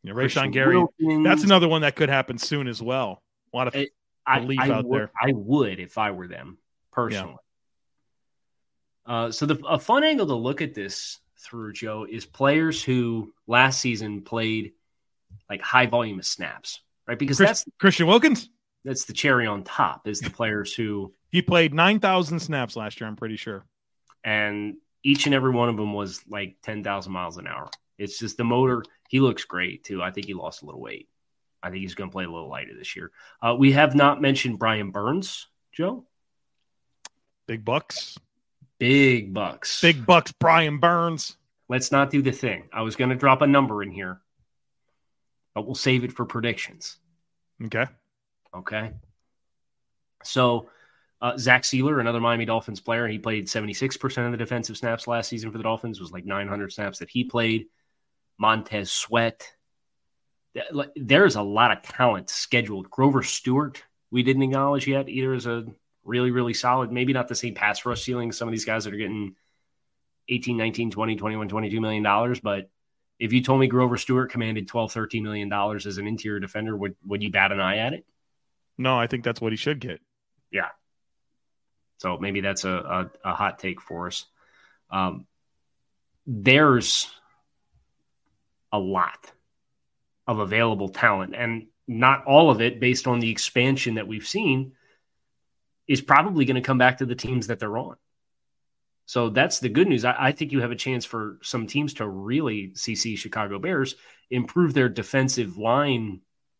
Yeah, 0.03 0.13
Rashan 0.13 0.51
Gary. 0.51 0.77
Wilkins. 0.77 1.23
That's 1.23 1.43
another 1.43 1.67
one 1.69 1.81
that 1.81 1.95
could 1.95 2.09
happen 2.09 2.37
soon 2.37 2.67
as 2.67 2.81
well. 2.81 3.23
A 3.53 3.57
lot 3.57 3.67
of 3.67 3.73
belief 3.73 4.59
I, 4.59 4.67
I 4.67 4.71
out 4.71 4.85
would, 4.85 4.99
there. 4.99 5.11
I 5.21 5.31
would 5.33 5.79
if 5.79 5.97
I 5.97 6.11
were 6.11 6.27
them 6.27 6.57
personally. 6.91 7.31
Yeah. 7.31 7.46
Uh, 9.07 9.31
so 9.31 9.45
the 9.45 9.57
a 9.65 9.79
fun 9.79 10.03
angle 10.03 10.27
to 10.27 10.35
look 10.35 10.61
at 10.61 10.73
this 10.73 11.19
through 11.39 11.73
Joe 11.73 12.05
is 12.09 12.25
players 12.25 12.83
who 12.83 13.33
last 13.47 13.79
season 13.79 14.21
played 14.21 14.73
like 15.49 15.61
high 15.61 15.85
volume 15.85 16.19
of 16.19 16.25
snaps, 16.25 16.81
right? 17.07 17.17
Because 17.17 17.37
Chris, 17.37 17.49
that's 17.49 17.65
Christian 17.79 18.07
Wilkins. 18.07 18.49
That's 18.83 19.05
the 19.05 19.13
cherry 19.13 19.47
on 19.47 19.63
top 19.63 20.07
is 20.07 20.19
the 20.19 20.29
players 20.29 20.73
who 20.73 21.13
he 21.29 21.41
played 21.41 21.73
9,000 21.73 22.39
snaps 22.39 22.75
last 22.75 22.99
year, 22.99 23.07
I'm 23.07 23.15
pretty 23.15 23.37
sure. 23.37 23.65
And 24.23 24.75
each 25.03 25.25
and 25.25 25.35
every 25.35 25.51
one 25.51 25.69
of 25.69 25.77
them 25.77 25.93
was 25.93 26.21
like 26.27 26.57
10,000 26.63 27.11
miles 27.11 27.37
an 27.37 27.47
hour. 27.47 27.69
It's 27.97 28.19
just 28.19 28.37
the 28.37 28.43
motor. 28.43 28.83
He 29.09 29.19
looks 29.19 29.45
great 29.45 29.83
too. 29.83 30.01
I 30.01 30.11
think 30.11 30.27
he 30.27 30.33
lost 30.33 30.61
a 30.61 30.65
little 30.65 30.81
weight. 30.81 31.09
I 31.63 31.69
think 31.69 31.81
he's 31.81 31.95
going 31.95 32.09
to 32.09 32.13
play 32.13 32.25
a 32.25 32.29
little 32.29 32.49
lighter 32.49 32.73
this 32.77 32.95
year. 32.95 33.11
Uh, 33.41 33.55
we 33.57 33.71
have 33.73 33.95
not 33.95 34.21
mentioned 34.21 34.59
Brian 34.59 34.91
Burns, 34.91 35.47
Joe. 35.71 36.05
Big 37.47 37.65
bucks. 37.65 38.17
Big 38.79 39.33
bucks. 39.33 39.81
Big 39.81 40.05
bucks, 40.05 40.31
Brian 40.33 40.79
Burns. 40.79 41.35
Let's 41.69 41.91
not 41.91 42.11
do 42.11 42.21
the 42.21 42.31
thing. 42.31 42.69
I 42.71 42.81
was 42.81 42.95
going 42.95 43.09
to 43.09 43.15
drop 43.15 43.41
a 43.41 43.47
number 43.47 43.83
in 43.83 43.91
here, 43.91 44.21
but 45.53 45.65
we'll 45.65 45.75
save 45.75 46.03
it 46.03 46.13
for 46.13 46.25
predictions. 46.25 46.97
Okay. 47.63 47.85
Okay. 48.55 48.91
So 50.23 50.69
uh, 51.21 51.37
Zach 51.37 51.63
Sieler, 51.63 51.99
another 51.99 52.19
Miami 52.19 52.45
Dolphins 52.45 52.79
player, 52.79 53.07
he 53.07 53.17
played 53.17 53.47
76% 53.47 54.25
of 54.25 54.31
the 54.31 54.37
defensive 54.37 54.77
snaps 54.77 55.07
last 55.07 55.29
season 55.29 55.51
for 55.51 55.57
the 55.57 55.63
Dolphins. 55.63 55.97
It 55.97 56.03
was 56.03 56.11
like 56.11 56.25
900 56.25 56.71
snaps 56.71 56.99
that 56.99 57.09
he 57.09 57.23
played. 57.23 57.67
Montez 58.37 58.91
Sweat. 58.91 59.51
There's 60.95 61.35
a 61.35 61.41
lot 61.41 61.71
of 61.71 61.81
talent 61.83 62.29
scheduled. 62.29 62.89
Grover 62.89 63.23
Stewart, 63.23 63.83
we 64.11 64.23
didn't 64.23 64.43
acknowledge 64.43 64.87
yet 64.87 65.09
either 65.09 65.33
as 65.33 65.45
a 65.45 65.65
really, 66.07 66.31
really 66.31 66.53
solid, 66.53 66.91
maybe 66.91 67.13
not 67.13 67.27
the 67.27 67.35
same 67.35 67.53
pass 67.53 67.85
rush 67.85 68.03
ceiling 68.03 68.31
some 68.31 68.47
of 68.47 68.51
these 68.51 68.65
guys 68.65 68.85
that 68.85 68.93
are 68.93 68.97
getting 68.97 69.35
18, 70.29 70.57
19, 70.57 70.91
20, 70.91 71.15
21, 71.15 71.49
22 71.49 71.81
million 71.81 72.03
dollars. 72.03 72.39
But 72.39 72.69
if 73.19 73.33
you 73.33 73.43
told 73.43 73.59
me 73.59 73.67
Grover 73.67 73.97
Stewart 73.97 74.31
commanded 74.31 74.67
12, 74.67 74.91
13 74.91 75.23
million 75.23 75.49
dollars 75.49 75.85
as 75.85 75.97
an 75.97 76.07
interior 76.07 76.39
defender, 76.39 76.75
would, 76.75 76.95
would 77.05 77.21
you 77.21 77.31
bat 77.31 77.51
an 77.51 77.59
eye 77.59 77.77
at 77.77 77.93
it? 77.93 78.05
No, 78.77 78.97
I 78.97 79.07
think 79.07 79.23
that's 79.23 79.41
what 79.41 79.51
he 79.51 79.57
should 79.57 79.79
get. 79.79 79.99
Yeah. 80.51 80.69
So 81.97 82.17
maybe 82.17 82.41
that's 82.41 82.63
a, 82.63 83.09
a, 83.23 83.29
a 83.29 83.33
hot 83.33 83.59
take 83.59 83.81
for 83.81 84.07
us. 84.07 84.25
Um, 84.89 85.25
there's 86.25 87.09
a 88.71 88.79
lot 88.79 89.31
of 90.27 90.39
available 90.39 90.89
talent, 90.89 91.33
and 91.35 91.67
not 91.87 92.25
all 92.25 92.49
of 92.51 92.61
it, 92.61 92.79
based 92.79 93.07
on 93.07 93.19
the 93.19 93.31
expansion 93.31 93.95
that 93.95 94.07
we've 94.07 94.27
seen, 94.27 94.73
is 95.87 96.01
probably 96.01 96.45
going 96.45 96.55
to 96.55 96.61
come 96.61 96.77
back 96.77 96.97
to 96.97 97.05
the 97.05 97.15
teams 97.15 97.47
that 97.47 97.59
they're 97.59 97.77
on. 97.77 97.95
So 99.05 99.29
that's 99.29 99.59
the 99.59 99.69
good 99.69 99.87
news. 99.87 100.03
I, 100.03 100.15
I, 100.19 100.31
think 100.33 100.51
you 100.51 100.59
have 100.59 100.71
a 100.71 100.75
chance 100.75 101.05
for 101.05 101.39
some 101.41 101.65
teams 101.65 101.93
to 101.95 102.07
really 102.07 102.73
CC 102.75 103.17
Chicago 103.17 103.57
Bears 103.57 103.95
improve 104.29 104.73
their 104.73 104.89
defensive 104.89 105.57
line 105.57 106.19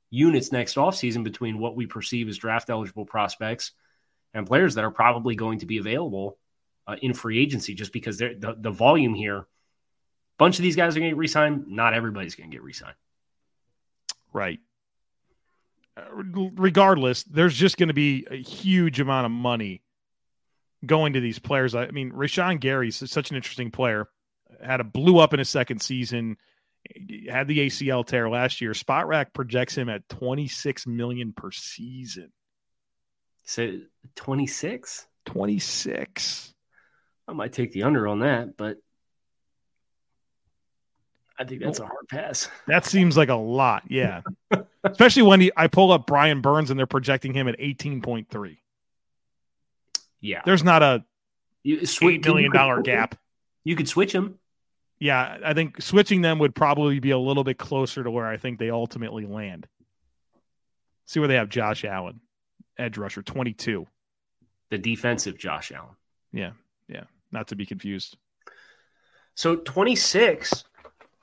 units 0.10 0.54
next 0.54 0.76
offseason 0.76 1.26
between 1.26 1.60
what 1.60 1.76
we 1.76 1.86
perceive 1.86 2.30
as 2.30 2.38
draft 2.38 2.70
eligible 2.70 3.06
prospects 3.06 3.72
and 4.34 4.48
players 4.48 4.76
that 4.76 4.86
are 4.86 4.92
probably 4.92 5.36
going 5.36 5.60
to 5.60 5.66
be 5.66 5.78
available 5.78 6.38
uh, 6.88 6.96
in 7.02 7.14
free 7.14 7.40
agency 7.42 7.74
just 7.74 7.92
because 7.92 8.18
the, 8.18 8.56
the 8.58 8.72
volume 8.72 9.14
here, 9.14 9.40
a 9.40 9.46
bunch 10.38 10.58
of 10.58 10.64
these 10.64 10.78
guys 10.78 10.96
are 10.96 11.00
going 11.02 11.10
to 11.10 11.16
get 11.16 11.20
re 11.20 11.28
signed. 11.28 11.66
Not 11.68 11.94
everybody's 11.94 12.36
going 12.36 12.50
to 12.50 12.56
get 12.56 12.64
re 12.64 12.72
signed. 12.72 12.96
Right. 14.32 14.60
Regardless, 16.14 17.24
there's 17.24 17.56
just 17.56 17.78
going 17.78 17.88
to 17.88 17.94
be 17.94 18.28
a 18.30 18.36
huge 18.36 19.00
amount 19.00 19.26
of 19.26 19.32
money 19.32 19.82
going 20.86 21.14
to 21.14 21.20
these 21.20 21.40
players. 21.40 21.76
I 21.76 21.88
mean, 21.88 22.12
Rashan 22.12 22.60
Gary's 22.60 23.10
such 23.10 23.32
an 23.32 23.36
interesting 23.36 23.72
player. 23.72 24.08
Had 24.64 24.80
a 24.80 24.84
blew 24.84 25.20
up 25.20 25.34
in 25.34 25.40
his 25.40 25.50
second 25.50 25.82
season. 25.82 26.38
Had 27.30 27.48
the 27.48 27.60
ACL 27.60 28.06
tear 28.06 28.30
last 28.30 28.62
year. 28.62 28.72
Spotrac 28.72 29.34
projects 29.34 29.76
him 29.76 29.90
at 29.90 30.08
26 30.10 30.88
million 30.88 31.34
per 31.34 31.52
season. 31.52 32.32
So 33.44 33.80
26? 34.16 35.08
26. 35.26 36.54
I 37.28 37.34
might 37.34 37.54
take 37.54 37.72
the 37.74 37.84
under 37.84 38.08
on 38.08 38.20
that, 38.20 38.56
but 38.56 38.78
I 41.40 41.44
think 41.44 41.62
that's 41.62 41.80
a 41.80 41.86
hard 41.86 42.08
pass. 42.10 42.50
That 42.68 42.86
seems 42.86 43.18
like 43.18 43.30
a 43.30 43.36
lot. 43.36 43.84
Yeah. 43.90 44.22
Especially 44.84 45.24
when 45.24 45.42
he, 45.42 45.52
I 45.56 45.68
pull 45.68 45.92
up 45.92 46.08
Brian 46.08 46.42
Burns 46.42 46.70
and 46.70 46.80
they're 46.80 46.86
projecting 46.86 47.34
him 47.34 47.48
at 47.48 47.58
18.3. 47.60 48.58
Yeah. 50.22 50.42
There's 50.46 50.64
not 50.64 50.84
a 50.84 51.04
you, 51.64 51.80
$8 51.80 52.26
million 52.26 52.84
gap. 52.84 53.16
You 53.64 53.76
could 53.76 53.90
switch 53.90 54.14
him. 54.14 54.40
Yeah. 55.00 55.38
I 55.44 55.54
think 55.54 55.82
switching 55.82 56.22
them 56.22 56.40
would 56.40 56.56
probably 56.56 57.00
be 57.00 57.12
a 57.12 57.18
little 57.18 57.44
bit 57.44 57.58
closer 57.58 58.04
to 58.04 58.12
where 58.12 58.26
I 58.26 58.38
think 58.38 58.60
they 58.60 58.70
ultimately 58.70 59.26
land. 59.26 59.68
See 61.06 61.20
where 61.20 61.28
they 61.28 61.36
have 61.36 61.50
Josh 61.50 61.84
Allen 61.84 62.22
edge 62.78 62.98
rusher, 62.98 63.22
22. 63.22 63.88
The 64.70 64.78
defensive 64.78 65.38
Josh 65.38 65.72
Allen. 65.72 65.96
Yeah. 66.32 66.52
Yeah. 66.88 67.04
Not 67.32 67.48
to 67.50 67.56
be 67.56 67.66
confused. 67.66 68.18
So 69.36 69.56
26 69.56 70.64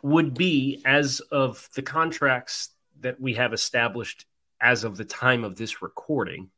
would 0.02 0.34
be, 0.34 0.82
as 0.84 1.20
of 1.32 1.68
the 1.74 1.82
contracts 1.82 2.70
that 3.04 3.20
we 3.20 3.34
have 3.34 3.52
established 3.52 4.26
as 4.60 4.84
of 4.84 4.96
the 4.96 5.04
time 5.04 5.44
of 5.44 5.56
this 5.56 5.82
recording, 5.82 6.50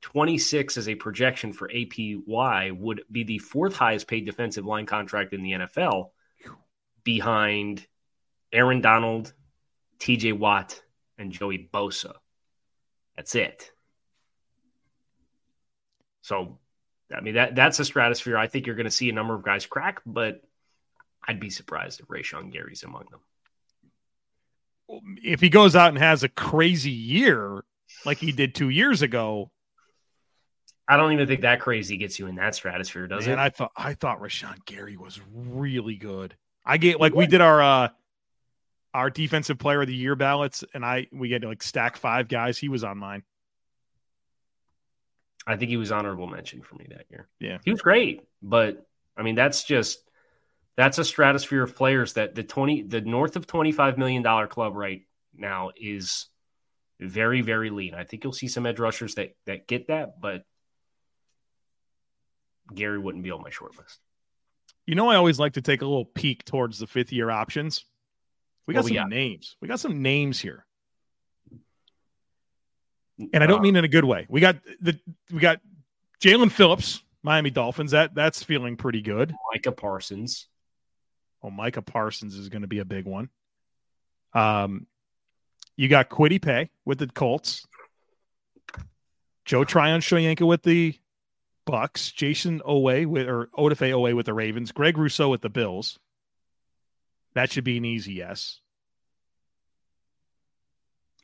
26 0.00 0.76
as 0.76 0.88
a 0.88 0.94
projection 0.94 1.52
for 1.52 1.68
APY 1.68 2.78
would 2.78 3.02
be 3.10 3.24
the 3.24 3.38
fourth 3.38 3.76
highest 3.76 4.08
paid 4.08 4.24
defensive 4.24 4.64
line 4.64 4.86
contract 4.86 5.32
in 5.32 5.42
the 5.42 5.52
NFL 5.52 6.10
behind 7.04 7.86
Aaron 8.52 8.80
Donald, 8.80 9.32
TJ 9.98 10.38
Watt, 10.38 10.80
and 11.18 11.32
Joey 11.32 11.68
Bosa. 11.72 12.14
That's 13.16 13.34
it. 13.34 13.70
So, 16.22 16.58
I 17.14 17.20
mean 17.20 17.34
that 17.34 17.54
that's 17.54 17.78
a 17.78 17.84
stratosphere. 17.84 18.36
I 18.36 18.48
think 18.48 18.66
you're 18.66 18.74
going 18.74 18.84
to 18.84 18.90
see 18.90 19.08
a 19.08 19.12
number 19.12 19.34
of 19.34 19.44
guys 19.44 19.64
crack, 19.66 20.00
but 20.04 20.42
I'd 21.26 21.38
be 21.38 21.50
surprised 21.50 22.00
if 22.00 22.08
Rashan 22.08 22.52
Gary's 22.52 22.82
among 22.82 23.06
them. 23.10 23.20
If 24.88 25.40
he 25.40 25.48
goes 25.48 25.74
out 25.74 25.88
and 25.88 25.98
has 25.98 26.22
a 26.22 26.28
crazy 26.28 26.90
year 26.90 27.64
like 28.04 28.18
he 28.18 28.32
did 28.32 28.54
two 28.54 28.68
years 28.68 29.02
ago, 29.02 29.50
I 30.88 30.96
don't 30.96 31.12
even 31.12 31.26
think 31.26 31.40
that 31.40 31.60
crazy 31.60 31.96
gets 31.96 32.18
you 32.18 32.26
in 32.26 32.36
that 32.36 32.54
stratosphere, 32.54 33.08
does 33.08 33.26
man, 33.26 33.38
it? 33.38 33.42
I 33.42 33.50
thought 33.50 33.72
I 33.76 33.94
thought 33.94 34.20
Rashan 34.20 34.64
Gary 34.64 34.96
was 34.96 35.20
really 35.34 35.96
good. 35.96 36.36
I 36.64 36.76
get 36.78 37.00
like 37.00 37.14
we 37.14 37.26
did 37.26 37.40
our 37.40 37.60
uh 37.60 37.88
our 38.94 39.10
defensive 39.10 39.58
player 39.58 39.82
of 39.82 39.88
the 39.88 39.94
year 39.94 40.14
ballots, 40.14 40.64
and 40.72 40.84
I 40.84 41.08
we 41.12 41.28
get 41.28 41.42
to 41.42 41.48
like 41.48 41.62
stack 41.62 41.96
five 41.96 42.28
guys. 42.28 42.56
He 42.56 42.68
was 42.68 42.84
on 42.84 42.98
mine. 42.98 43.24
I 45.46 45.56
think 45.56 45.70
he 45.70 45.76
was 45.76 45.92
honorable 45.92 46.26
mention 46.26 46.62
for 46.62 46.76
me 46.76 46.86
that 46.90 47.06
year. 47.10 47.28
Yeah, 47.40 47.58
he 47.64 47.70
was 47.70 47.80
great, 47.80 48.22
but 48.42 48.86
I 49.16 49.22
mean 49.22 49.34
that's 49.34 49.64
just 49.64 49.98
that's 50.76 50.98
a 50.98 51.04
stratosphere 51.04 51.62
of 51.62 51.74
players 51.74 52.14
that 52.14 52.34
the 52.34 52.42
twenty 52.42 52.82
the 52.82 53.00
north 53.00 53.36
of 53.36 53.46
twenty 53.46 53.72
five 53.72 53.98
million 53.98 54.22
dollar 54.22 54.46
club 54.46 54.74
right 54.74 55.02
now 55.34 55.70
is 55.76 56.26
very 57.00 57.40
very 57.40 57.70
lean. 57.70 57.94
I 57.94 58.04
think 58.04 58.24
you'll 58.24 58.32
see 58.32 58.48
some 58.48 58.66
edge 58.66 58.78
rushers 58.78 59.14
that 59.14 59.30
that 59.46 59.66
get 59.66 59.88
that, 59.88 60.20
but 60.20 60.42
Gary 62.74 62.98
wouldn't 62.98 63.24
be 63.24 63.30
on 63.30 63.42
my 63.42 63.50
short 63.50 63.76
list. 63.78 64.00
You 64.86 64.94
know, 64.94 65.08
I 65.08 65.16
always 65.16 65.38
like 65.38 65.54
to 65.54 65.62
take 65.62 65.82
a 65.82 65.86
little 65.86 66.04
peek 66.04 66.44
towards 66.44 66.78
the 66.78 66.86
fifth 66.86 67.12
year 67.12 67.30
options. 67.30 67.84
We 68.66 68.74
got 68.74 68.84
some 68.84 68.94
got? 68.94 69.08
names. 69.08 69.56
We 69.60 69.68
got 69.68 69.80
some 69.80 70.02
names 70.02 70.40
here. 70.40 70.64
And 73.32 73.42
I 73.42 73.46
don't 73.46 73.60
uh, 73.60 73.62
mean 73.62 73.76
in 73.76 73.84
a 73.84 73.88
good 73.88 74.04
way. 74.04 74.26
We 74.28 74.40
got 74.40 74.56
the 74.80 74.98
we 75.32 75.38
got 75.38 75.60
Jaelan 76.20 76.50
Phillips, 76.50 77.02
Miami 77.22 77.50
Dolphins. 77.50 77.92
That 77.92 78.14
that's 78.14 78.42
feeling 78.42 78.76
pretty 78.76 79.00
good. 79.00 79.34
Micah 79.52 79.72
Parsons. 79.72 80.48
Oh, 81.46 81.50
Micah 81.50 81.82
Parsons 81.82 82.34
is 82.34 82.48
going 82.48 82.62
to 82.62 82.68
be 82.68 82.80
a 82.80 82.84
big 82.84 83.04
one. 83.04 83.28
Um, 84.34 84.86
you 85.76 85.88
got 85.88 86.10
Kwity 86.10 86.42
Paye 86.42 86.70
with 86.84 86.98
the 86.98 87.06
Colts. 87.06 87.64
Joe 89.44 89.62
Tryon-Shoyinka 89.62 90.44
with 90.44 90.64
the 90.64 90.98
Bucs. 91.64 92.12
Jason 92.12 92.60
Oweh 92.66 93.06
with 93.06 93.28
or 93.28 93.46
Odafe 93.56 93.92
Oweh 93.92 94.16
with 94.16 94.26
the 94.26 94.34
Ravens. 94.34 94.72
Greg 94.72 94.98
Rousseau 94.98 95.28
with 95.28 95.40
the 95.40 95.48
Bills. 95.48 96.00
That 97.34 97.52
should 97.52 97.64
be 97.64 97.76
an 97.76 97.84
easy 97.84 98.14
yes. 98.14 98.60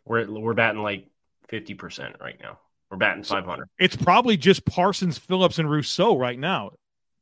We're 0.04 0.30
we're 0.30 0.54
batting 0.54 0.82
like 0.82 1.08
fifty 1.48 1.74
percent 1.74 2.16
right 2.20 2.38
now. 2.40 2.58
We're 2.90 2.98
batting 2.98 3.24
five 3.24 3.44
hundred. 3.44 3.70
It's 3.78 3.96
probably 3.96 4.36
just 4.36 4.64
Parsons, 4.66 5.18
Phillips, 5.18 5.58
and 5.58 5.70
Rousseau 5.70 6.16
right 6.16 6.38
now. 6.38 6.72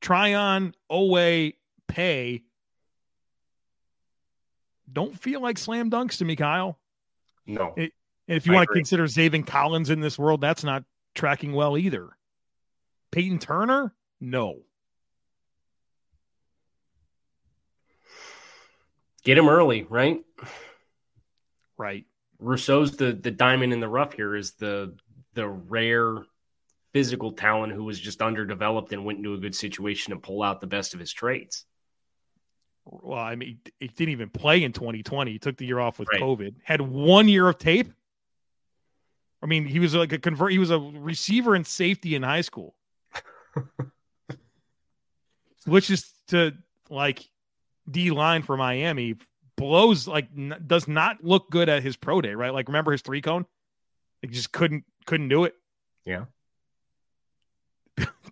Tryon, 0.00 0.75
Oweh, 0.90 1.54
Paye. 1.88 2.42
Don't 4.92 5.18
feel 5.18 5.40
like 5.40 5.59
slam 5.59 5.90
dunks 5.90 6.18
to 6.18 6.25
me, 6.25 6.37
Kyle. 6.37 6.78
No. 7.47 7.75
It, 7.76 7.92
if 8.26 8.47
you 8.47 8.52
I 8.52 8.56
want 8.56 8.64
agree. 8.64 8.75
to 8.75 8.78
consider 8.80 9.04
Zaven 9.04 9.47
Collins 9.47 9.90
in 9.90 10.00
this 10.00 10.18
world, 10.18 10.40
that's 10.40 10.64
not 10.64 10.85
tracking 11.14 11.52
well 11.52 11.76
either. 11.76 12.11
Payton 13.11 13.40
Turner, 13.40 13.94
no. 14.20 14.61
Get 19.25 19.37
him 19.37 19.49
early, 19.49 19.85
right? 19.88 20.20
Right. 21.76 22.06
Rousseau's 22.38 22.97
the 22.97 23.12
the 23.12 23.30
diamond 23.30 23.73
in 23.73 23.80
the 23.80 23.88
rough 23.88 24.14
here 24.14 24.35
is 24.35 24.52
the 24.52 24.97
the 25.35 25.47
rare 25.47 26.25
physical 26.92 27.32
talent 27.32 27.73
who 27.73 27.85
was 27.85 28.00
just 28.00 28.23
underdeveloped 28.23 28.93
and 28.93 29.04
went 29.04 29.19
into 29.19 29.34
a 29.34 29.38
good 29.38 29.54
situation 29.54 30.12
to 30.12 30.19
pull 30.21 30.43
out 30.43 30.60
the 30.60 30.67
best 30.67 30.95
of 30.95 31.00
his 31.00 31.12
traits. 31.12 31.65
Well, 32.91 33.19
I 33.19 33.37
mean, 33.37 33.61
he 33.79 33.87
didn't 33.89 34.13
even 34.13 34.31
play 34.31 34.65
in 34.65 34.73
2020. 34.73 35.31
He 35.31 35.39
took 35.39 35.57
the 35.57 35.65
year 35.65 35.79
off 35.79 35.99
with 35.99 36.09
right. 36.13 36.21
COVID. 36.21 36.57
Had 36.65 36.81
one 36.81 37.29
year 37.29 37.49
of 37.49 37.57
tape. 37.59 37.93
I 39.43 39.47
mean, 39.47 39.65
he 39.65 39.79
was 39.79 39.95
like 39.95 40.13
a 40.13 40.19
convert. 40.19 40.53
He 40.53 40.59
was 40.59 40.71
a 40.71 40.79
receiver 40.79 41.55
and 41.55 41.67
safety 41.67 42.15
in 42.15 42.23
high 42.23 42.41
school. 42.41 42.75
which 45.67 45.91
is 45.91 46.13
to 46.29 46.53
like 46.89 47.29
D 47.91 48.11
line 48.11 48.43
for 48.43 48.57
Miami, 48.57 49.17
blows 49.57 50.07
like 50.07 50.29
n- 50.37 50.63
does 50.67 50.89
not 50.89 51.23
look 51.23 51.50
good 51.50 51.69
at 51.69 51.83
his 51.83 51.97
pro 51.97 52.21
day, 52.21 52.35
right? 52.35 52.53
Like 52.53 52.69
remember 52.69 52.93
his 52.93 53.03
three 53.03 53.21
cone? 53.21 53.47
He 54.23 54.29
just 54.29 54.53
couldn't 54.53 54.85
couldn't 55.07 55.29
do 55.29 55.45
it. 55.45 55.55
Yeah. 56.05 56.25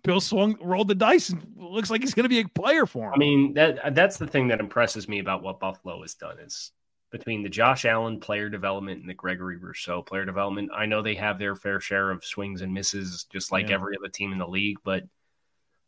Bill 0.03 0.21
swung, 0.21 0.57
rolled 0.61 0.87
the 0.87 0.95
dice, 0.95 1.29
and 1.29 1.45
looks 1.57 1.89
like 1.89 2.01
he's 2.01 2.13
going 2.13 2.23
to 2.23 2.29
be 2.29 2.39
a 2.39 2.47
player 2.47 2.85
for 2.85 3.07
him. 3.07 3.13
I 3.15 3.17
mean, 3.17 3.53
that 3.53 3.95
that's 3.95 4.17
the 4.17 4.27
thing 4.27 4.47
that 4.49 4.59
impresses 4.59 5.07
me 5.07 5.19
about 5.19 5.43
what 5.43 5.59
Buffalo 5.59 6.01
has 6.01 6.15
done 6.15 6.39
is 6.39 6.71
between 7.11 7.43
the 7.43 7.49
Josh 7.49 7.85
Allen 7.85 8.19
player 8.19 8.49
development 8.49 9.01
and 9.01 9.09
the 9.09 9.13
Gregory 9.15 9.57
Rousseau 9.57 10.01
player 10.01 10.25
development. 10.25 10.69
I 10.75 10.85
know 10.85 11.01
they 11.01 11.15
have 11.15 11.39
their 11.39 11.55
fair 11.55 11.79
share 11.79 12.11
of 12.11 12.23
swings 12.23 12.61
and 12.61 12.73
misses, 12.73 13.25
just 13.31 13.51
like 13.51 13.69
yeah. 13.69 13.75
every 13.75 13.97
other 13.97 14.09
team 14.09 14.31
in 14.31 14.37
the 14.37 14.47
league. 14.47 14.77
But 14.83 15.03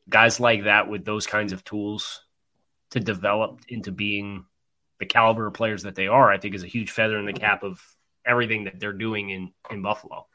guys 0.10 0.40
like 0.40 0.64
that 0.64 0.90
with 0.90 1.06
those 1.06 1.28
kinds 1.28 1.54
of 1.54 1.64
tools 1.64 2.24
to 2.92 3.00
develop 3.00 3.62
into 3.68 3.92
being 3.92 4.46
the 5.00 5.06
caliber 5.06 5.48
of 5.48 5.54
players 5.54 5.84
that 5.84 5.96
they 5.96 6.08
are, 6.08 6.32
I 6.32 6.38
think 6.38 6.56
is 6.56 6.64
a 6.64 6.68
huge 6.68 6.92
feather 6.92 7.18
in 7.18 7.26
the 7.26 7.34
cap 7.34 7.64
of 7.64 7.82
everything 8.26 8.66
that 8.66 8.80
they're 8.80 8.94
doing 8.94 9.30
in 9.30 9.52
in 9.70 9.82
Buffalo. 9.82 10.28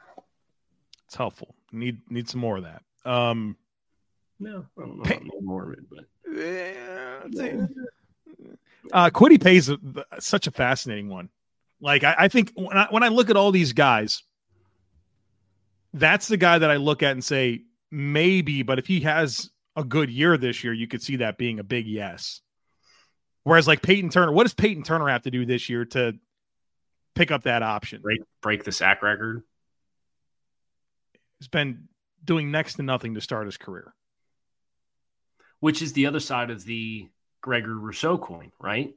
It's 1.06 1.16
helpful. 1.16 1.54
Need 1.72 2.00
need 2.10 2.28
some 2.28 2.40
more 2.40 2.56
of 2.56 2.64
that. 2.64 2.82
Um 3.04 3.56
no, 4.38 4.66
I 4.79 4.81
don't 4.81 4.99
know 4.99 5.05
pay- 5.05 5.20
more 5.40 5.72
of 5.72 5.79
it, 5.79 5.90
but 5.90 6.05
yeah, 6.33 7.66
uh 8.92 9.11
Kwity 9.11 9.42
Paye's 9.42 9.68
a, 9.68 9.79
such 10.18 10.46
a 10.46 10.51
fascinating 10.51 11.09
one. 11.09 11.29
Like 11.81 12.05
I, 12.05 12.14
I 12.18 12.29
think 12.29 12.53
when 12.55 12.77
I 12.77 12.87
when 12.90 13.03
I 13.03 13.09
look 13.09 13.31
at 13.31 13.37
all 13.37 13.53
these 13.53 13.72
guys, 13.72 14.22
that's 15.92 16.29
the 16.29 16.37
guy 16.37 16.59
that 16.59 16.70
I 16.70 16.77
look 16.77 17.03
at 17.03 17.12
and 17.12 17.25
say 17.25 17.62
maybe, 17.90 18.62
but 18.62 18.79
if 18.79 18.87
he 18.87 19.01
has 19.01 19.51
a 19.77 19.85
good 19.85 20.11
year 20.11 20.37
this 20.37 20.64
year, 20.64 20.72
you 20.72 20.87
could 20.87 21.03
see 21.03 21.16
that 21.16 21.38
being 21.38 21.59
a 21.59 21.64
big 21.64 21.87
yes. 21.87 22.40
Whereas 23.44 23.68
like 23.68 23.83
Payton 23.83 24.11
Turner, 24.11 24.33
what 24.33 24.42
does 24.42 24.55
Payton 24.55 24.83
Turner 24.83 25.09
have 25.09 25.22
to 25.22 25.31
do 25.31 25.46
this 25.46 25.68
year 25.68 25.85
to 25.87 26.14
pick 27.14 27.31
up 27.31 27.44
that 27.44 27.62
option? 27.62 28.03
Break 28.03 28.20
break 28.42 28.64
the 28.64 28.72
sack 28.72 29.03
record. 29.03 29.42
He's 31.38 31.49
been 31.49 31.88
doing 32.25 32.51
next 32.51 32.75
to 32.75 32.83
nothing 32.83 33.14
to 33.14 33.20
start 33.20 33.46
his 33.46 33.57
career. 33.57 33.94
Which 35.66 35.83
is 35.83 35.94
the 35.94 36.07
other 36.07 36.20
side 36.20 36.50
of 36.50 36.64
the 36.64 37.09
Gregory 37.40 37.74
Rousseau 37.74 38.16
coin, 38.18 38.52
right? 38.61 38.94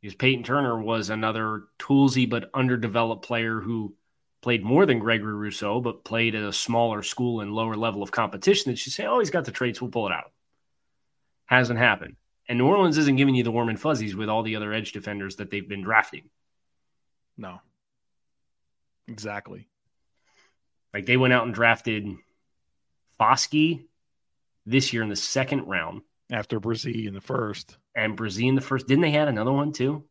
Because 0.00 0.14
Payton 0.14 0.44
Turner 0.44 0.80
was 0.80 1.10
another 1.10 1.64
toolsy 1.78 2.24
but 2.24 2.48
underdeveloped 2.54 3.22
player 3.22 3.60
who 3.60 3.94
played 4.40 4.64
more 4.64 4.86
than 4.86 4.98
Gregory 4.98 5.34
Rousseau, 5.34 5.82
but 5.82 6.04
played 6.04 6.34
at 6.34 6.42
a 6.42 6.54
smaller 6.54 7.02
school 7.02 7.42
and 7.42 7.52
lower 7.52 7.76
level 7.76 8.02
of 8.02 8.10
competition 8.10 8.72
that 8.72 8.86
you 8.86 8.92
say, 8.92 9.04
oh, 9.04 9.18
he's 9.18 9.28
got 9.28 9.44
the 9.44 9.52
traits, 9.52 9.78
we'll 9.78 9.90
pull 9.90 10.06
it 10.06 10.14
out. 10.14 10.32
Hasn't 11.44 11.78
happened. 11.78 12.16
And 12.48 12.56
New 12.56 12.66
Orleans 12.66 12.96
isn't 12.96 13.16
giving 13.16 13.34
you 13.34 13.44
the 13.44 13.52
warm 13.52 13.68
and 13.68 13.78
fuzzies 13.78 14.16
with 14.16 14.30
all 14.30 14.42
the 14.42 14.56
other 14.56 14.72
edge 14.72 14.92
defenders 14.92 15.36
that 15.36 15.50
they've 15.50 15.68
been 15.68 15.82
drafting. 15.82 16.30
No. 17.36 17.60
Exactly. 19.06 19.68
Like 20.94 21.04
they 21.04 21.18
went 21.18 21.34
out 21.34 21.44
and 21.44 21.52
drafted 21.54 22.08
Foskey 23.20 23.84
this 24.66 24.92
year 24.92 25.02
in 25.02 25.08
the 25.08 25.16
second 25.16 25.62
round. 25.66 26.02
After 26.30 26.60
Bresee 26.60 27.06
in 27.06 27.14
the 27.14 27.20
first. 27.20 27.76
And 27.94 28.16
Bresee 28.16 28.48
in 28.48 28.54
the 28.54 28.62
first. 28.62 28.86
Didn't 28.86 29.02
they 29.02 29.16
add 29.16 29.28
another 29.28 29.52
one 29.52 29.72
too? 29.72 30.04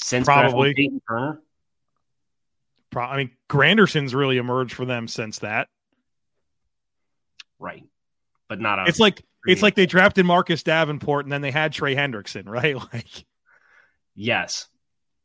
Since 0.00 0.26
Probably. 0.26 0.74
Payton 0.74 1.00
Turner? 1.08 1.40
Pro- 2.90 3.04
I 3.04 3.16
mean, 3.16 3.30
Granderson's 3.48 4.14
really 4.14 4.38
emerged 4.38 4.74
for 4.74 4.84
them 4.84 5.06
since 5.06 5.40
that. 5.40 5.68
Right. 7.58 7.84
But 8.48 8.60
not 8.60 8.80
a 8.80 8.84
It's 8.86 9.00
like 9.00 9.22
it's 9.46 9.62
like 9.62 9.74
they 9.74 9.86
drafted 9.86 10.26
Marcus 10.26 10.62
Davenport 10.62 11.26
and 11.26 11.32
then 11.32 11.42
they 11.42 11.50
had 11.50 11.72
Trey 11.72 11.94
Hendrickson, 11.94 12.44
right? 12.46 12.76
Like 12.76 13.24
Yes. 14.14 14.68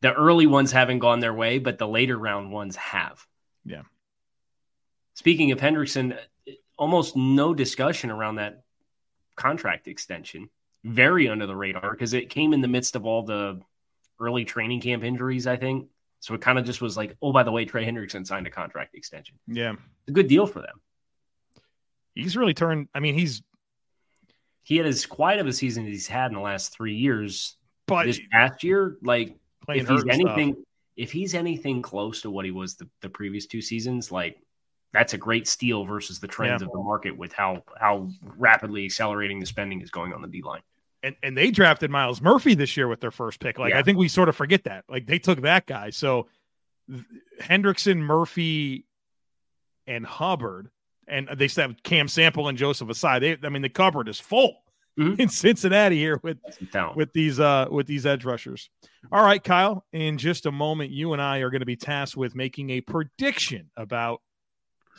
The 0.02 0.14
early 0.14 0.48
ones 0.48 0.72
haven't 0.72 1.00
gone 1.00 1.20
their 1.20 1.34
way, 1.34 1.60
but 1.60 1.78
the 1.78 1.88
later 1.88 2.18
round 2.18 2.52
ones 2.52 2.76
have. 2.76 3.26
Yeah. 3.66 3.82
Speaking 5.16 5.52
of 5.52 5.60
Hendrickson, 5.60 6.18
almost 6.80 7.16
no 7.16 7.54
discussion 7.54 8.10
around 8.10 8.36
that 8.36 8.64
contract 9.36 9.88
extension. 9.88 10.50
Very 10.86 11.28
under 11.28 11.46
the 11.46 11.56
radar 11.56 11.92
because 11.92 12.14
it 12.14 12.30
came 12.30 12.54
in 12.54 12.62
the 12.62 12.68
midst 12.68 12.96
of 12.96 13.06
all 13.06 13.24
the 13.24 13.62
early 14.20 14.46
training 14.46 14.80
camp 14.80 15.04
injuries, 15.04 15.46
I 15.46 15.58
think. 15.58 15.90
So 16.22 16.34
it 16.34 16.42
kind 16.42 16.58
of 16.58 16.66
just 16.66 16.82
was 16.82 16.98
like, 16.98 17.16
oh, 17.22 17.32
by 17.34 17.44
the 17.44 17.52
way, 17.52 17.66
Trey 17.66 17.86
Hendrickson 17.86 18.26
signed 18.26 18.48
a 18.48 18.50
contract 18.50 18.96
extension. 18.96 19.36
Yeah. 19.46 19.76
a 20.08 20.12
good 20.12 20.28
deal 20.28 20.48
for 20.48 20.62
them. 20.62 20.82
He's 22.16 22.36
really 22.36 22.54
turned. 22.54 22.88
I 22.96 23.02
mean, 23.02 23.14
he's. 23.14 23.42
He 24.64 24.78
had 24.78 24.86
as 24.86 25.06
quiet 25.06 25.40
of 25.40 25.48
a 25.48 25.54
season 25.54 25.86
as 25.86 25.92
he's 25.92 26.08
had 26.08 26.28
in 26.28 26.36
the 26.36 26.42
last 26.42 26.74
three 26.74 26.96
years. 26.96 27.58
But 27.88 28.06
this 28.06 28.20
past 28.32 28.64
year, 28.64 28.98
like, 29.02 29.36
if 29.68 29.88
he's 29.88 30.04
anything, 30.10 30.54
stuff. 30.54 30.64
if 30.96 31.12
he's 31.12 31.34
anything 31.34 31.82
close 31.82 32.22
to 32.22 32.30
what 32.30 32.46
he 32.46 32.52
was 32.52 32.76
the, 32.76 32.88
the 33.02 33.10
previous 33.10 33.48
two 33.48 33.62
seasons, 33.62 34.12
like, 34.12 34.38
that's 34.94 35.14
a 35.14 35.18
great 35.18 35.48
steal 35.48 35.86
versus 35.86 36.20
the 36.20 36.28
trends 36.28 36.62
yeah. 36.62 36.68
of 36.68 36.72
the 36.72 36.80
market 36.80 37.18
with 37.18 37.34
how 37.34 37.64
how 37.80 38.10
rapidly 38.38 38.86
accelerating 38.86 39.40
the 39.40 39.46
spending 39.46 39.82
is 39.82 39.92
going 39.92 40.14
on 40.14 40.22
the 40.22 40.28
D 40.28 40.42
line. 40.42 40.62
And 41.04 41.16
and 41.24 41.38
they 41.38 41.52
drafted 41.52 41.92
Myles 41.92 42.22
Murphy 42.22 42.56
this 42.56 42.76
year 42.76 42.88
with 42.88 43.00
their 43.00 43.12
first 43.12 43.40
pick. 43.40 43.60
Like 43.60 43.72
yeah. 43.72 43.80
I 43.80 43.84
think 43.84 43.98
we 43.98 44.08
sort 44.08 44.30
of 44.30 44.36
forget 44.36 44.64
that. 44.66 44.86
Like 44.90 45.06
they 45.06 45.20
took 45.20 45.42
that 45.42 45.66
guy. 45.66 45.92
So 45.92 46.28
Hendrickson, 47.42 47.98
Murphy, 47.98 48.86
and 49.88 50.06
Hubbard, 50.06 50.70
and 51.08 51.30
they 51.36 51.48
still 51.48 51.68
have 51.68 51.84
Cam 51.84 52.08
Sample 52.08 52.48
and 52.48 52.58
Joseph 52.58 52.88
Ossai. 52.88 53.20
They, 53.20 53.48
I 53.48 53.50
mean, 53.50 53.62
the 53.62 53.70
cupboard 53.70 54.08
is 54.10 54.20
full 54.20 54.64
mm-hmm. 54.98 55.20
in 55.22 55.30
Cincinnati 55.30 55.98
here 55.98 56.20
with 56.24 56.38
with 56.96 57.14
these 57.14 57.40
uh 57.40 57.68
with 57.70 57.88
these 57.88 58.06
edge 58.06 58.26
rushers. 58.26 58.70
All 59.12 59.24
right, 59.24 59.44
Kyle. 59.44 59.86
In 59.94 60.18
just 60.18 60.46
a 60.46 60.52
moment, 60.52 60.92
you 60.92 61.14
and 61.14 61.22
I 61.22 61.40
are 61.40 61.50
going 61.50 61.62
to 61.62 61.66
be 61.66 61.76
tasked 61.76 62.18
with 62.18 62.36
making 62.36 62.72
a 62.72 62.82
prediction 62.82 63.70
about 63.78 64.22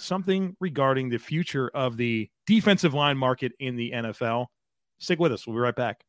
something 0.01 0.57
regarding 0.61 1.09
the 1.09 1.19
future 1.19 1.71
of 1.75 1.97
the 1.97 2.29
defensive 2.47 2.95
line 2.95 3.17
market 3.17 3.53
in 3.59 3.77
the 3.77 3.93
NFL. 3.93 4.47
Stick 4.99 5.19
with 5.19 5.33
us. 5.33 5.47
We'll 5.47 5.57
be 5.57 5.61
right 5.61 5.75
back. 5.75 6.05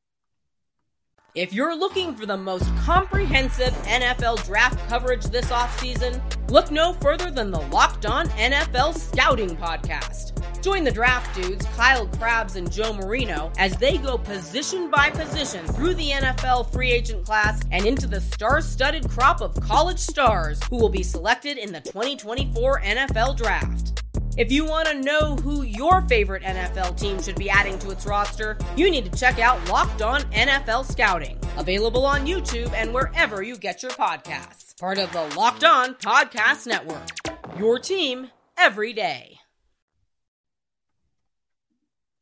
If 1.33 1.53
you're 1.53 1.75
looking 1.77 2.13
for 2.15 2.25
the 2.25 2.35
most 2.35 2.65
comprehensive 2.77 3.73
NFL 3.85 4.45
draft 4.45 4.77
coverage 4.89 5.23
this 5.25 5.45
offseason, 5.45 6.21
look 6.51 6.69
no 6.69 6.93
further 6.93 7.31
than 7.31 7.49
the 7.49 7.61
Locked 7.69 8.05
On 8.05 8.27
NFL 8.29 8.97
Scouting 8.97 9.55
Podcast. 9.55 10.37
Join 10.61 10.83
the 10.83 10.91
draft 10.91 11.33
dudes, 11.33 11.65
Kyle 11.77 12.05
Crabbs 12.07 12.57
and 12.57 12.71
Joe 12.71 12.93
Marino, 12.93 13.51
as 13.57 13.75
they 13.77 13.97
go 13.97 14.17
position 14.17 14.91
by 14.91 15.09
position 15.09 15.65
through 15.67 15.95
the 15.95 16.09
NFL 16.09 16.71
free 16.71 16.91
agent 16.91 17.25
class 17.25 17.61
and 17.71 17.85
into 17.85 18.05
the 18.05 18.19
star 18.19 18.61
studded 18.61 19.09
crop 19.09 19.41
of 19.41 19.59
college 19.61 19.97
stars 19.97 20.61
who 20.69 20.75
will 20.75 20.89
be 20.89 21.03
selected 21.03 21.57
in 21.57 21.71
the 21.71 21.81
2024 21.81 22.81
NFL 22.81 23.37
Draft. 23.37 24.03
If 24.37 24.51
you 24.51 24.65
want 24.65 24.87
to 24.87 25.01
know 25.01 25.35
who 25.35 25.63
your 25.63 26.01
favorite 26.03 26.43
NFL 26.43 26.99
team 26.99 27.21
should 27.21 27.35
be 27.35 27.49
adding 27.49 27.77
to 27.79 27.91
its 27.91 28.05
roster, 28.05 28.57
you 28.77 28.89
need 28.91 29.11
to 29.11 29.19
check 29.19 29.39
out 29.39 29.67
Locked 29.67 30.01
On 30.01 30.21
NFL 30.31 30.89
Scouting, 30.89 31.37
available 31.57 32.05
on 32.05 32.25
YouTube 32.25 32.73
and 32.73 32.93
wherever 32.93 33.41
you 33.41 33.57
get 33.57 33.81
your 33.81 33.91
podcasts. 33.91 34.79
Part 34.79 34.97
of 34.97 35.11
the 35.11 35.23
Locked 35.37 35.63
On 35.63 35.93
Podcast 35.95 36.67
Network. 36.67 37.09
Your 37.57 37.79
team 37.79 38.29
every 38.57 38.93
day. 38.93 39.37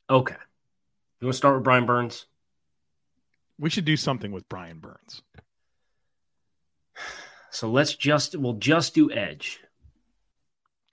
Okay. 0.09 0.35
You 1.21 1.27
want 1.27 1.33
to 1.33 1.37
start 1.37 1.55
with 1.55 1.63
Brian 1.63 1.85
Burns? 1.85 2.25
We 3.59 3.69
should 3.69 3.85
do 3.85 3.97
something 3.97 4.31
with 4.31 4.47
Brian 4.49 4.79
Burns. 4.79 5.21
So 7.51 7.69
let's 7.69 7.95
just 7.95 8.35
we'll 8.35 8.53
just 8.53 8.93
do 8.93 9.11
edge. 9.11 9.59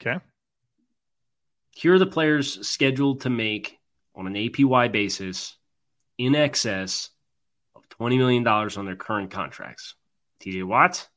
Okay. 0.00 0.18
Here 1.70 1.94
are 1.94 1.98
the 1.98 2.06
players 2.06 2.66
scheduled 2.66 3.22
to 3.22 3.30
make 3.30 3.78
on 4.14 4.26
an 4.26 4.34
APY 4.34 4.90
basis 4.90 5.56
in 6.18 6.34
excess 6.34 7.06
of 7.06 7.15
$20 8.00 8.18
million 8.18 8.46
on 8.46 8.84
their 8.84 8.96
current 8.96 9.30
contracts. 9.30 9.94
TJ 10.40 10.64
Watt, 10.64 11.08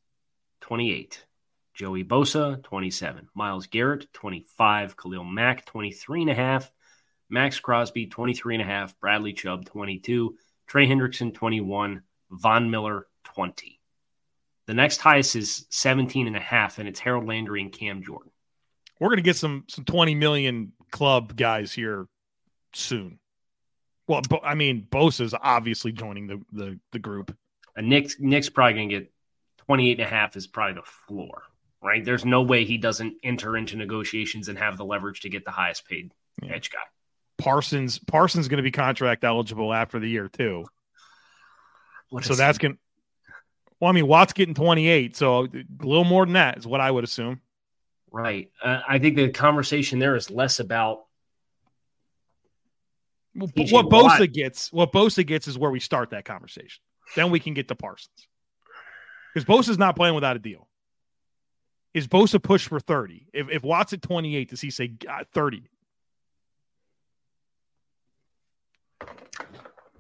28. 0.62 1.26
Joey 1.74 2.04
Bosa, 2.04 2.62
27. 2.64 3.30
Myles 3.34 3.68
Garrett, 3.68 4.12
25. 4.14 4.98
Khalil 4.98 5.24
Mack, 5.24 5.66
23 5.66 6.22
and 6.22 6.32
a 6.32 6.36
half. 6.36 6.72
Maxx 7.30 7.60
Crosby, 7.60 8.08
23 8.08 8.56
and 8.56 8.64
a 8.64 8.66
half. 8.66 9.00
Bradley 9.00 9.34
Chubb, 9.34 9.66
22. 9.66 10.36
Trey 10.68 10.88
Hendrickson, 10.88 11.34
21. 11.34 12.02
Von 12.32 12.70
Miller, 12.70 13.08
20. 13.24 13.80
The 14.68 14.74
next 14.74 15.02
highest 15.02 15.36
is 15.36 15.66
17 15.70 16.28
and 16.28 16.36
a 16.36 16.40
half, 16.40 16.78
and 16.78 16.88
it's 16.88 17.00
Harold 17.00 17.28
Landry 17.28 17.62
and 17.62 17.72
Cam 17.72 18.04
Jordan 18.04 18.32
we're 19.00 19.10
going 19.10 19.18
to 19.18 19.24
get 19.24 19.38
some 19.38 19.64
some 19.68 19.86
20 19.86 20.16
million 20.16 20.74
club 20.92 21.36
guys 21.36 21.72
here 21.72 22.08
soon. 22.74 23.19
Well, 24.10 24.22
I 24.44 24.56
mean, 24.56 24.88
Bosa's 24.90 25.36
obviously 25.40 25.92
joining 25.92 26.26
the 26.26 26.42
the, 26.52 26.80
the 26.92 27.00
group. 27.00 27.36
And 27.76 27.88
Nick 27.88 28.20
Nick's 28.20 28.50
probably 28.50 28.74
going 28.74 28.90
to 28.90 29.00
get 29.00 29.12
28 29.68 30.00
and 30.00 30.08
a 30.08 30.10
half 30.10 30.36
is 30.36 30.48
probably 30.48 30.74
the 30.74 30.88
floor, 31.08 31.44
right? 31.82 32.04
There's 32.04 32.26
no 32.26 32.42
way 32.42 32.66
he 32.66 32.80
doesn't 32.80 33.18
enter 33.24 33.56
into 33.56 33.78
negotiations 33.78 34.50
and 34.50 34.58
have 34.58 34.78
the 34.78 34.84
leverage 34.84 35.22
to 35.22 35.30
get 35.30 35.46
the 35.46 35.52
highest 35.52 35.88
paid 35.88 36.12
yeah. 36.42 36.56
edge 36.56 36.72
guy. 36.72 36.80
Parsons 37.38 38.00
Parsons 38.00 38.48
going 38.48 38.58
to 38.58 38.64
be 38.64 38.72
contract 38.72 39.24
eligible 39.24 39.72
after 39.72 40.00
the 40.00 40.10
year 40.10 40.28
too. 40.28 40.66
What 42.10 42.26
so 42.26 42.34
that's 42.34 42.58
going. 42.58 42.80
Well, 43.80 43.90
I 43.90 43.94
mean, 43.94 44.08
Watt's 44.08 44.34
getting 44.34 44.56
28, 44.56 45.16
so 45.16 45.46
a 45.46 45.86
little 45.86 46.04
more 46.04 46.26
than 46.26 46.34
that 46.34 46.58
is 46.58 46.68
what 46.68 46.82
I 46.82 46.90
would 46.90 47.04
assume. 47.04 47.40
Right. 48.12 48.50
Uh, 48.62 48.82
I 48.90 48.98
think 48.98 49.16
the 49.16 49.30
conversation 49.30 50.00
there 50.00 50.16
is 50.16 50.32
less 50.32 50.60
about 50.60 51.06
what 53.40 53.86
Bosa 53.86 54.20
Watt. 54.20 54.34
gets. 54.34 54.72
What 54.72 54.92
Bosa 54.92 55.26
gets 55.26 55.48
is 55.48 55.58
where 55.58 55.72
we 55.72 55.80
start 55.80 56.12
that 56.12 56.26
conversation. 56.26 56.82
Then 57.16 57.32
we 57.32 57.40
can 57.40 57.54
get 57.54 57.68
to 57.70 57.76
Parsons 57.76 58.28
because 59.34 59.46
Bosa's 59.46 59.78
not 59.78 59.96
playing 59.96 60.16
without 60.16 60.36
a 60.36 60.40
deal. 60.40 60.68
Is 61.94 62.08
Bosa 62.08 62.42
push 62.42 62.68
for 62.68 62.80
thirty? 62.80 63.28
If 63.34 63.50
if 63.50 63.64
Watt's 63.64 63.94
at 63.94 64.02
twenty 64.02 64.36
eight, 64.36 64.50
does 64.50 64.62
he 64.62 64.70
say 64.70 64.94
uh, 65.10 65.24
thirty? 65.34 65.70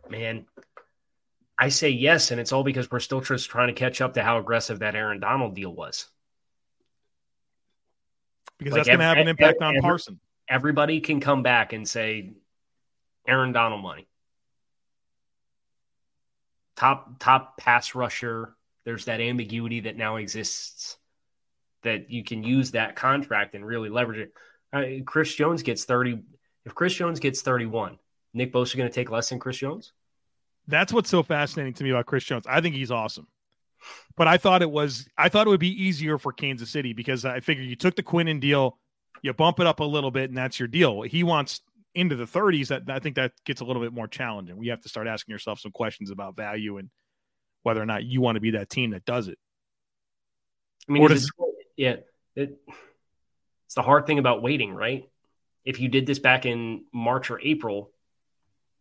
Man, 0.09 0.45
I 1.57 1.69
say 1.69 1.89
yes, 1.89 2.31
and 2.31 2.39
it's 2.39 2.51
all 2.51 2.63
because 2.63 2.89
we're 2.91 2.99
still 2.99 3.21
just 3.21 3.49
trying 3.49 3.67
to 3.67 3.73
catch 3.73 4.01
up 4.01 4.15
to 4.15 4.23
how 4.23 4.37
aggressive 4.37 4.79
that 4.79 4.95
Aaron 4.95 5.19
Donald 5.19 5.55
deal 5.55 5.73
was 5.73 6.07
because 8.59 8.73
like 8.73 8.79
that's 8.79 8.87
going 8.87 8.99
to 8.99 9.05
have 9.05 9.17
an 9.17 9.27
impact 9.27 9.61
every, 9.61 9.77
on 9.77 9.81
Parson. 9.81 10.19
Everybody 10.47 10.99
can 10.99 11.19
come 11.19 11.41
back 11.43 11.73
and 11.73 11.87
say 11.87 12.33
Aaron 13.27 13.51
Donald 13.51 13.81
money. 13.81 14.07
Top 16.75 17.19
top 17.19 17.57
pass 17.57 17.95
rusher. 17.95 18.55
There's 18.85 19.05
that 19.05 19.21
ambiguity 19.21 19.81
that 19.81 19.97
now 19.97 20.15
exists 20.15 20.97
that 21.83 22.09
you 22.09 22.23
can 22.23 22.43
use 22.43 22.71
that 22.71 22.95
contract 22.95 23.55
and 23.55 23.65
really 23.65 23.89
leverage 23.89 24.19
it. 24.19 24.33
Uh, 24.71 25.03
Chris 25.05 25.33
Jones 25.33 25.63
gets 25.63 25.85
30. 25.85 26.19
If 26.65 26.75
Chris 26.75 26.93
Jones 26.93 27.19
gets 27.19 27.41
31, 27.41 27.97
Nick 28.33 28.53
Bosa 28.53 28.77
going 28.77 28.89
to 28.89 28.93
take 28.93 29.09
less 29.09 29.29
than 29.29 29.39
Chris 29.39 29.57
Jones? 29.57 29.93
That's 30.67 30.93
what's 30.93 31.09
so 31.09 31.23
fascinating 31.23 31.73
to 31.75 31.83
me 31.83 31.89
about 31.89 32.05
Chris 32.05 32.23
Jones. 32.23 32.45
I 32.47 32.61
think 32.61 32.75
he's 32.75 32.91
awesome. 32.91 33.27
But 34.15 34.27
I 34.27 34.37
thought 34.37 34.61
it 34.61 34.69
was 34.69 35.07
I 35.17 35.29
thought 35.29 35.47
it 35.47 35.49
would 35.49 35.59
be 35.59 35.83
easier 35.83 36.17
for 36.17 36.33
Kansas 36.33 36.69
City 36.69 36.93
because 36.93 37.25
I 37.25 37.39
figured 37.39 37.67
you 37.67 37.75
took 37.75 37.95
the 37.95 38.03
Quinnen 38.03 38.39
deal, 38.39 38.77
you 39.21 39.33
bump 39.33 39.59
it 39.59 39.67
up 39.67 39.79
a 39.79 39.85
little 39.85 40.11
bit, 40.11 40.29
and 40.29 40.37
that's 40.37 40.59
your 40.59 40.67
deal. 40.67 41.01
He 41.01 41.23
wants 41.23 41.61
into 41.99 42.15
the 42.15 42.25
30s. 42.25 42.69
That 42.69 42.89
I 42.89 42.99
think 42.99 43.15
that 43.15 43.33
gets 43.45 43.61
a 43.61 43.65
little 43.65 43.81
bit 43.81 43.93
more 43.93 44.07
challenging. 44.07 44.57
We 44.57 44.67
have 44.69 44.81
to 44.81 44.89
start 44.89 45.07
asking 45.07 45.33
yourself 45.33 45.59
some 45.59 45.71
questions 45.71 46.11
about 46.11 46.35
value 46.35 46.77
and 46.77 46.89
whether 47.63 47.81
or 47.81 47.85
not 47.85 48.03
you 48.03 48.21
want 48.21 48.35
to 48.35 48.41
be 48.41 48.51
that 48.51 48.69
team 48.69 48.91
that 48.91 49.05
does 49.05 49.27
it. 49.27 49.37
I 50.87 50.93
mean, 50.93 51.07
does, 51.07 51.31
yeah, 51.75 51.97
it, 52.35 52.57
it's 53.65 53.75
the 53.75 53.81
hard 53.81 54.07
thing 54.07 54.17
about 54.17 54.41
waiting, 54.41 54.73
right? 54.73 55.09
If 55.65 55.79
you 55.79 55.89
did 55.89 56.07
this 56.07 56.19
back 56.19 56.45
in 56.45 56.85
March 56.91 57.29
or 57.29 57.39
April, 57.39 57.91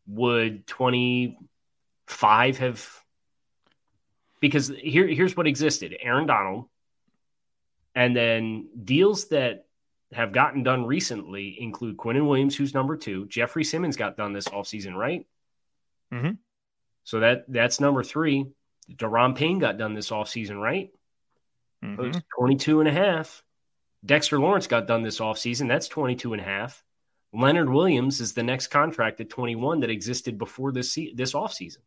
would 0.07 0.67
25 0.67 2.59
have 2.59 3.05
because 4.41 4.69
here 4.69 5.07
here's 5.07 5.37
what 5.37 5.47
existed 5.47 5.95
Aaron 6.01 6.27
Donald, 6.27 6.67
and 7.95 8.17
then 8.17 8.69
deals 8.85 9.29
that 9.29 9.67
have 10.13 10.33
gotten 10.33 10.63
done 10.63 10.87
recently 10.87 11.57
include 11.61 11.97
Quinnen 11.97 12.27
Williams, 12.27 12.57
who's 12.57 12.75
number 12.75 12.97
two. 12.97 13.27
Jeffrey 13.27 13.65
Simmons 13.65 13.97
got 13.97 14.17
done 14.17 14.33
this 14.33 14.49
offseason, 14.49 14.95
right? 14.95 15.27
Mm-hmm. 16.13 16.33
So 17.05 17.21
that 17.21 17.45
that's 17.49 17.81
number 17.81 18.03
three. 18.03 18.47
Daron 18.91 19.37
Payne 19.37 19.59
got 19.59 19.77
done 19.77 19.95
this 19.95 20.11
offseason, 20.11 20.61
right? 20.61 20.91
Mm-hmm. 21.85 22.19
22 22.39 22.81
and 22.81 22.89
a 22.89 22.93
half. 22.93 23.43
Dexter 24.05 24.39
Lawrence 24.39 24.67
got 24.67 24.87
done 24.87 25.03
this 25.03 25.21
offseason. 25.21 25.69
That's 25.69 25.89
22 25.89 26.33
and 26.33 26.41
a 26.43 26.45
half. 26.45 26.83
Leonard 27.33 27.69
Williams 27.69 28.21
is 28.21 28.33
the 28.33 28.43
next 28.43 28.69
contract 28.69 29.21
at 29.21 29.29
21 29.29 29.81
that 29.81 29.91
existed 29.91 30.39
before 30.39 30.73
this 30.73 30.95
this 31.15 31.35
offseason. 31.35 31.83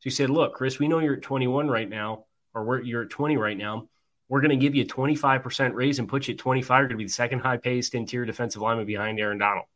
So 0.00 0.06
you 0.06 0.10
said, 0.10 0.30
look, 0.30 0.54
Chris, 0.54 0.78
we 0.78 0.88
know 0.88 0.98
you're 0.98 1.16
at 1.16 1.22
21 1.22 1.68
right 1.68 1.88
now, 1.88 2.24
or 2.54 2.80
you're 2.82 3.02
at 3.02 3.10
20 3.10 3.36
right 3.36 3.56
now. 3.56 3.88
We're 4.34 4.40
going 4.40 4.50
to 4.50 4.56
give 4.56 4.74
you 4.74 4.82
a 4.82 4.84
25% 4.84 5.74
raise 5.74 6.00
and 6.00 6.08
put 6.08 6.26
you 6.26 6.34
at 6.34 6.38
25. 6.38 6.68
You're 6.68 6.88
going 6.88 6.96
to 6.96 6.96
be 6.96 7.04
the 7.04 7.10
second 7.10 7.38
high 7.38 7.56
paced 7.56 7.94
interior 7.94 8.26
defensive 8.26 8.60
lineman 8.60 8.84
behind 8.84 9.20
Aaron 9.20 9.38
Donald. 9.38 9.66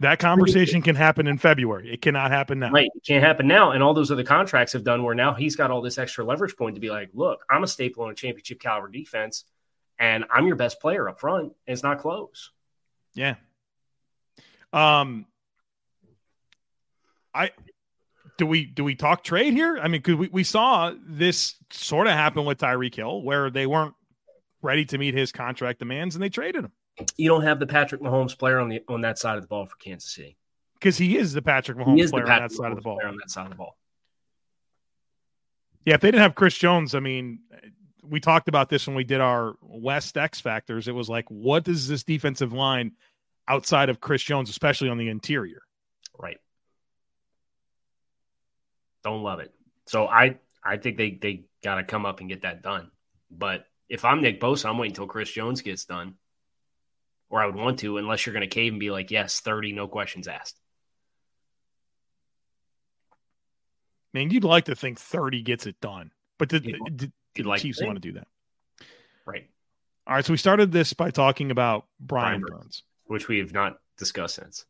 That 0.00 0.18
conversation 0.18 0.80
can 0.80 0.96
happen 0.96 1.26
in 1.26 1.36
February. 1.36 1.92
It 1.92 2.00
cannot 2.00 2.30
happen 2.30 2.58
now. 2.58 2.70
Right. 2.70 2.88
It 2.94 3.04
can't 3.06 3.22
happen 3.22 3.46
now. 3.46 3.72
And 3.72 3.82
all 3.82 3.92
those 3.92 4.10
other 4.10 4.24
contracts 4.24 4.72
have 4.72 4.82
done 4.82 5.02
where 5.02 5.14
now 5.14 5.34
he's 5.34 5.56
got 5.56 5.70
all 5.70 5.82
this 5.82 5.98
extra 5.98 6.24
leverage 6.24 6.56
point 6.56 6.76
to 6.76 6.80
be 6.80 6.88
like, 6.88 7.10
look, 7.12 7.44
I'm 7.50 7.62
a 7.64 7.66
staple 7.66 8.04
on 8.04 8.10
a 8.10 8.14
championship 8.14 8.60
caliber 8.60 8.88
defense, 8.88 9.44
and 9.98 10.24
I'm 10.30 10.46
your 10.46 10.56
best 10.56 10.80
player 10.80 11.06
up 11.06 11.20
front, 11.20 11.42
and 11.42 11.52
it's 11.66 11.82
not 11.82 11.98
close. 11.98 12.50
Yeah. 13.12 13.34
Um, 14.72 15.26
I 17.34 17.50
do 18.38 18.46
we 18.46 18.64
do 18.64 18.84
we 18.84 18.94
talk 18.94 19.22
trade 19.22 19.52
here? 19.52 19.78
I 19.78 19.88
mean, 19.88 20.00
because 20.00 20.14
we, 20.14 20.28
we 20.28 20.44
saw 20.44 20.94
this 21.06 21.56
sort 21.70 22.06
of 22.06 22.14
happen 22.14 22.46
with 22.46 22.56
Tyreek 22.56 22.94
Hill, 22.94 23.20
where 23.20 23.50
they 23.50 23.66
weren't 23.66 23.94
ready 24.62 24.84
to 24.86 24.98
meet 24.98 25.14
his 25.14 25.32
contract 25.32 25.78
demands 25.78 26.14
and 26.14 26.22
they 26.22 26.28
traded 26.28 26.64
him. 26.64 26.72
You 27.16 27.28
don't 27.28 27.42
have 27.42 27.60
the 27.60 27.66
Patrick 27.66 28.00
Mahomes 28.00 28.36
player 28.36 28.58
on 28.58 28.68
the 28.68 28.82
on 28.88 29.02
that 29.02 29.18
side 29.18 29.36
of 29.36 29.42
the 29.42 29.48
ball 29.48 29.66
for 29.66 29.76
Kansas 29.76 30.12
City 30.12 30.36
because 30.74 30.98
he 30.98 31.16
is 31.16 31.32
the 31.32 31.42
Patrick 31.42 31.78
Mahomes 31.78 32.10
player 32.10 32.24
on 32.24 32.40
that 32.40 32.52
side 32.52 32.64
Mahomes 32.64 32.70
of 32.70 32.76
the 32.76 32.82
ball. 32.82 32.98
On 33.04 33.16
that 33.16 33.30
side 33.30 33.44
of 33.44 33.50
the 33.50 33.56
ball. 33.56 33.76
Yeah, 35.84 35.94
if 35.94 36.00
they 36.00 36.10
didn't 36.10 36.22
have 36.22 36.34
Chris 36.34 36.56
Jones, 36.56 36.94
I 36.94 37.00
mean, 37.00 37.40
we 38.02 38.20
talked 38.20 38.48
about 38.48 38.68
this 38.68 38.86
when 38.86 38.96
we 38.96 39.04
did 39.04 39.20
our 39.20 39.56
West 39.62 40.16
X 40.16 40.40
factors. 40.40 40.88
It 40.88 40.94
was 40.94 41.08
like, 41.08 41.24
what 41.28 41.68
is 41.68 41.88
this 41.88 42.04
defensive 42.04 42.52
line 42.52 42.92
outside 43.46 43.88
of 43.88 44.00
Chris 44.00 44.22
Jones, 44.22 44.50
especially 44.50 44.88
on 44.88 44.98
the 44.98 45.08
interior? 45.08 45.62
Right. 46.18 46.38
Don't 49.04 49.22
love 49.22 49.40
it. 49.40 49.54
So 49.86 50.06
I 50.06 50.38
I 50.62 50.76
think 50.76 50.96
they 50.98 51.12
they 51.12 51.44
got 51.62 51.76
to 51.76 51.84
come 51.84 52.04
up 52.04 52.20
and 52.20 52.28
get 52.28 52.42
that 52.42 52.62
done. 52.62 52.90
But 53.30 53.64
if 53.88 54.04
I'm 54.04 54.20
Nick 54.20 54.40
Bosa, 54.40 54.68
I'm 54.68 54.78
waiting 54.78 54.92
until 54.92 55.06
Chris 55.06 55.30
Jones 55.30 55.62
gets 55.62 55.84
done, 55.84 56.14
or 57.30 57.42
I 57.42 57.46
would 57.46 57.54
want 57.54 57.80
to, 57.80 57.98
unless 57.98 58.26
you're 58.26 58.32
going 58.32 58.48
to 58.48 58.54
cave 58.54 58.72
and 58.72 58.80
be 58.80 58.90
like, 58.90 59.10
yes, 59.10 59.40
thirty, 59.40 59.72
no 59.72 59.88
questions 59.88 60.28
asked. 60.28 60.58
Man, 64.14 64.30
you'd 64.30 64.44
like 64.44 64.66
to 64.66 64.74
think 64.74 64.98
thirty 64.98 65.42
gets 65.42 65.66
it 65.66 65.80
done, 65.80 66.10
but 66.38 66.48
the 66.48 67.10
like 67.38 67.60
Chiefs 67.60 67.82
want 67.82 67.96
to 67.96 68.00
do 68.00 68.12
that? 68.12 68.26
Right. 69.26 69.48
All 70.06 70.14
right. 70.14 70.24
So 70.24 70.32
we 70.32 70.38
started 70.38 70.72
this 70.72 70.92
by 70.92 71.10
talking 71.10 71.50
about 71.50 71.86
Brian, 72.00 72.40
Brian 72.40 72.40
Burns, 72.40 72.62
Burns, 72.62 72.82
which 73.06 73.28
we 73.28 73.38
have 73.38 73.52
not 73.52 73.78
discussed 73.96 74.36
since. 74.36 74.64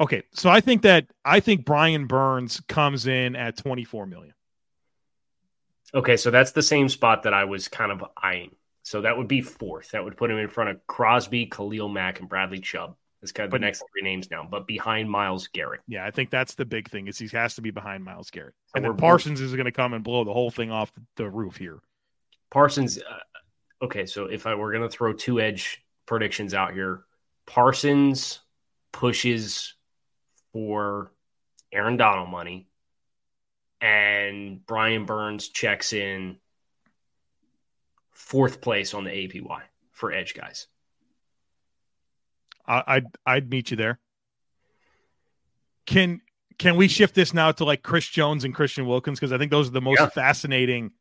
Okay, 0.00 0.24
so 0.32 0.50
I 0.50 0.60
think 0.60 0.82
that 0.82 1.06
I 1.24 1.40
think 1.40 1.64
Brian 1.64 2.06
Burns 2.06 2.60
comes 2.68 3.06
in 3.06 3.36
at 3.36 3.56
24 3.56 4.06
million. 4.06 4.34
Okay, 5.94 6.16
so 6.16 6.30
that's 6.30 6.52
the 6.52 6.62
same 6.62 6.88
spot 6.88 7.22
that 7.22 7.34
I 7.34 7.44
was 7.44 7.68
kind 7.68 7.92
of 7.92 8.04
eyeing. 8.20 8.54
So 8.82 9.00
that 9.02 9.16
would 9.16 9.28
be 9.28 9.40
fourth. 9.40 9.92
That 9.92 10.04
would 10.04 10.16
put 10.16 10.30
him 10.30 10.38
in 10.38 10.48
front 10.48 10.70
of 10.70 10.86
Crosby, 10.86 11.46
Khalil 11.46 11.88
Mack, 11.88 12.20
and 12.20 12.28
Bradley 12.28 12.60
Chubb. 12.60 12.96
That's 13.22 13.32
kind 13.32 13.46
of 13.46 13.52
but, 13.52 13.62
the 13.62 13.66
next 13.66 13.82
three 13.90 14.02
names 14.02 14.30
now, 14.30 14.46
but 14.48 14.66
behind 14.66 15.10
Myles 15.10 15.48
Garrett. 15.48 15.80
Yeah, 15.88 16.04
I 16.04 16.10
think 16.10 16.28
that's 16.28 16.56
the 16.56 16.66
big 16.66 16.90
thing 16.90 17.06
is 17.08 17.18
he 17.18 17.26
has 17.28 17.54
to 17.54 17.62
be 17.62 17.70
behind 17.70 18.04
Myles 18.04 18.30
Garrett, 18.30 18.52
and 18.74 18.84
then 18.84 18.98
Parsons 18.98 19.40
is 19.40 19.54
going 19.54 19.64
to 19.64 19.72
come 19.72 19.94
and 19.94 20.04
blow 20.04 20.24
the 20.24 20.32
whole 20.32 20.50
thing 20.50 20.70
off 20.70 20.92
the 21.16 21.30
roof 21.30 21.56
here. 21.56 21.80
Parsons. 22.50 22.98
Uh, 22.98 23.84
okay, 23.84 24.04
so 24.04 24.26
if 24.26 24.46
I 24.46 24.54
were 24.54 24.72
going 24.72 24.82
to 24.82 24.94
throw 24.94 25.14
two 25.14 25.40
edge 25.40 25.82
predictions 26.04 26.52
out 26.52 26.74
here, 26.74 27.04
Parsons 27.46 28.40
pushes 28.92 29.72
for 30.52 31.10
Aaron 31.72 31.96
Donald 31.96 32.28
money, 32.28 32.68
and 33.80 34.64
Brian 34.64 35.04
Burns 35.04 35.48
checks 35.48 35.92
in 35.92 36.36
fourth 38.12 38.60
place 38.60 38.94
on 38.94 39.04
the 39.04 39.10
APY 39.10 39.60
for 39.92 40.12
edge 40.12 40.34
guys. 40.34 40.66
I'd 42.66 43.06
I'd 43.26 43.50
meet 43.50 43.70
you 43.70 43.76
there. 43.76 44.00
Can 45.86 46.22
can 46.58 46.76
we 46.76 46.88
shift 46.88 47.14
this 47.14 47.34
now 47.34 47.52
to 47.52 47.64
like 47.64 47.82
Chris 47.82 48.08
Jones 48.08 48.44
and 48.44 48.54
Christian 48.54 48.86
Wilkins 48.86 49.18
because 49.20 49.32
I 49.32 49.38
think 49.38 49.50
those 49.50 49.68
are 49.68 49.72
the 49.72 49.82
most 49.82 50.00
yeah. 50.00 50.08
fascinating 50.08 50.92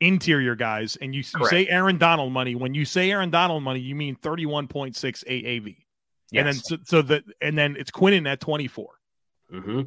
interior 0.00 0.54
guys. 0.54 0.96
And 1.00 1.14
you, 1.14 1.22
you, 1.38 1.46
say 1.46 1.66
Aaron 1.68 1.98
Donald 1.98 2.32
money. 2.32 2.54
When 2.54 2.74
you 2.74 2.84
say 2.84 3.10
Aaron 3.10 3.30
Donald 3.30 3.62
money, 3.62 3.80
you 3.80 3.94
mean 3.94 4.16
thirty 4.16 4.44
one 4.44 4.68
point 4.68 4.96
six 4.96 5.24
AAV. 5.24 5.76
Yes. 6.30 6.40
And 6.40 6.46
then 6.46 6.54
so, 6.54 6.76
so 6.84 7.02
that 7.02 7.24
and 7.40 7.56
then 7.56 7.76
it's 7.78 7.90
Quinnen 7.90 8.28
at 8.28 8.40
24. 8.40 8.88
Mm-hmm. 9.52 9.80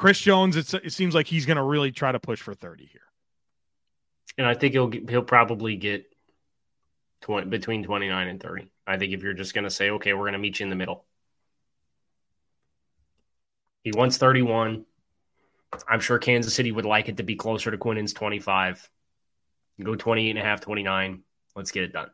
Chris 0.00 0.18
Jones, 0.18 0.56
it 0.56 0.92
seems 0.94 1.14
like 1.14 1.26
he's 1.26 1.44
going 1.44 1.58
to 1.58 1.62
really 1.62 1.92
try 1.92 2.10
to 2.10 2.18
push 2.18 2.40
for 2.40 2.54
30 2.54 2.86
here. 2.86 3.02
And 4.38 4.46
I 4.46 4.54
think 4.54 4.72
he'll 4.72 4.90
he'll 4.90 5.20
probably 5.20 5.76
get 5.76 6.06
20, 7.20 7.48
between 7.50 7.84
29 7.84 8.28
and 8.28 8.42
30. 8.42 8.72
I 8.86 8.96
think 8.96 9.12
if 9.12 9.22
you're 9.22 9.34
just 9.34 9.52
going 9.52 9.64
to 9.64 9.70
say, 9.70 9.90
okay, 9.90 10.14
we're 10.14 10.20
going 10.20 10.32
to 10.32 10.38
meet 10.38 10.58
you 10.58 10.64
in 10.64 10.70
the 10.70 10.76
middle. 10.76 11.04
He 13.84 13.92
wants 13.94 14.16
31. 14.16 14.86
I'm 15.86 16.00
sure 16.00 16.18
Kansas 16.18 16.54
City 16.54 16.72
would 16.72 16.86
like 16.86 17.10
it 17.10 17.18
to 17.18 17.22
be 17.22 17.36
closer 17.36 17.70
to 17.70 17.76
Quinnen's 17.76 18.14
25. 18.14 18.88
Go 19.82 19.96
28 19.96 20.30
and 20.30 20.38
a 20.38 20.42
half, 20.42 20.62
29. 20.62 21.24
Let's 21.54 21.72
get 21.72 21.82
it 21.82 21.92
done. 21.92 22.08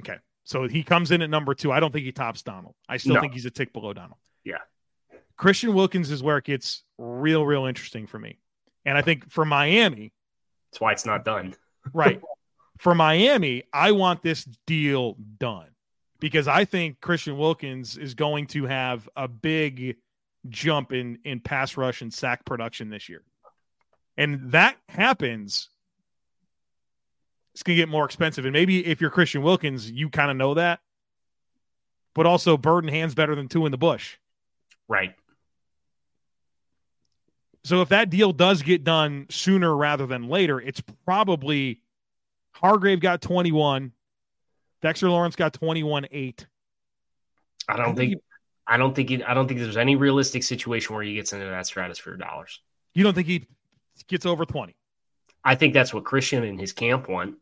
Okay. 0.00 0.16
So 0.42 0.66
he 0.66 0.82
comes 0.82 1.12
in 1.12 1.22
at 1.22 1.30
number 1.30 1.54
two. 1.54 1.70
I 1.70 1.78
don't 1.78 1.92
think 1.92 2.04
he 2.04 2.10
tops 2.10 2.42
Donald. 2.42 2.74
I 2.88 2.96
still 2.96 3.14
no. 3.14 3.20
think 3.20 3.34
he's 3.34 3.46
a 3.46 3.50
tick 3.52 3.72
below 3.72 3.92
Donald. 3.92 4.18
Christian 5.40 5.72
Wilkins 5.72 6.10
is 6.10 6.22
where 6.22 6.36
it 6.36 6.44
gets 6.44 6.82
real, 6.98 7.46
real 7.46 7.64
interesting 7.64 8.06
for 8.06 8.18
me. 8.18 8.38
And 8.84 8.98
I 8.98 9.00
think 9.00 9.30
for 9.30 9.46
Miami, 9.46 10.12
that's 10.70 10.82
why 10.82 10.92
it's 10.92 11.06
not 11.06 11.24
done. 11.24 11.54
right. 11.94 12.20
For 12.78 12.94
Miami, 12.94 13.62
I 13.72 13.92
want 13.92 14.22
this 14.22 14.44
deal 14.66 15.16
done 15.38 15.68
because 16.18 16.46
I 16.46 16.66
think 16.66 17.00
Christian 17.00 17.38
Wilkins 17.38 17.96
is 17.96 18.12
going 18.12 18.48
to 18.48 18.66
have 18.66 19.08
a 19.16 19.28
big 19.28 19.96
jump 20.50 20.92
in 20.92 21.18
in 21.24 21.40
pass 21.40 21.78
rush 21.78 22.02
and 22.02 22.12
sack 22.12 22.44
production 22.44 22.90
this 22.90 23.08
year. 23.08 23.22
And 24.18 24.52
that 24.52 24.76
happens 24.90 25.70
it's 27.54 27.62
going 27.62 27.76
to 27.76 27.82
get 27.82 27.88
more 27.88 28.04
expensive. 28.04 28.44
And 28.44 28.52
maybe 28.52 28.86
if 28.86 29.00
you're 29.00 29.08
Christian 29.08 29.40
Wilkins, 29.40 29.90
you 29.90 30.10
kind 30.10 30.30
of 30.30 30.36
know 30.36 30.52
that. 30.52 30.80
But 32.14 32.26
also, 32.26 32.58
bird 32.58 32.84
in 32.84 32.92
hand's 32.92 33.14
better 33.14 33.34
than 33.34 33.48
two 33.48 33.64
in 33.64 33.72
the 33.72 33.78
bush. 33.78 34.18
Right. 34.86 35.14
So 37.64 37.82
if 37.82 37.90
that 37.90 38.10
deal 38.10 38.32
does 38.32 38.62
get 38.62 38.84
done 38.84 39.26
sooner 39.28 39.74
rather 39.76 40.06
than 40.06 40.28
later, 40.28 40.60
it's 40.60 40.82
probably 41.04 41.82
Hargrave 42.52 43.00
got 43.00 43.20
21, 43.20 43.92
Dexter 44.80 45.10
Lawrence 45.10 45.36
got 45.36 45.52
21 45.52 46.06
8. 46.10 46.46
I 47.68 47.76
don't 47.76 47.80
I 47.80 47.86
think, 47.86 47.96
think 47.96 48.22
I 48.66 48.76
don't 48.76 48.94
think 48.94 49.08
he, 49.10 49.22
I 49.22 49.34
don't 49.34 49.46
think 49.46 49.60
there's 49.60 49.76
any 49.76 49.96
realistic 49.96 50.42
situation 50.42 50.94
where 50.94 51.04
he 51.04 51.14
gets 51.14 51.32
into 51.32 51.46
that 51.46 51.66
stratosphere 51.66 52.16
dollars. 52.16 52.60
You 52.94 53.04
don't 53.04 53.14
think 53.14 53.28
he 53.28 53.46
gets 54.08 54.26
over 54.26 54.44
20? 54.44 54.74
I 55.44 55.54
think 55.54 55.74
that's 55.74 55.92
what 55.92 56.04
Christian 56.04 56.44
and 56.44 56.58
his 56.58 56.72
camp 56.72 57.08
want. 57.08 57.36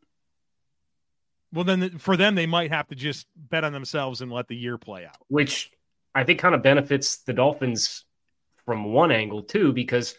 Well, 1.52 1.64
then 1.64 1.98
for 1.98 2.16
them, 2.16 2.34
they 2.34 2.46
might 2.46 2.70
have 2.70 2.88
to 2.88 2.94
just 2.94 3.26
bet 3.36 3.64
on 3.64 3.72
themselves 3.72 4.20
and 4.20 4.30
let 4.30 4.48
the 4.48 4.56
year 4.56 4.76
play 4.76 5.06
out. 5.06 5.16
Which 5.28 5.70
I 6.14 6.24
think 6.24 6.38
kind 6.38 6.54
of 6.54 6.62
benefits 6.62 7.18
the 7.18 7.32
Dolphins 7.32 8.04
from 8.68 8.92
one 8.92 9.10
angle, 9.10 9.42
too, 9.42 9.72
because 9.72 10.14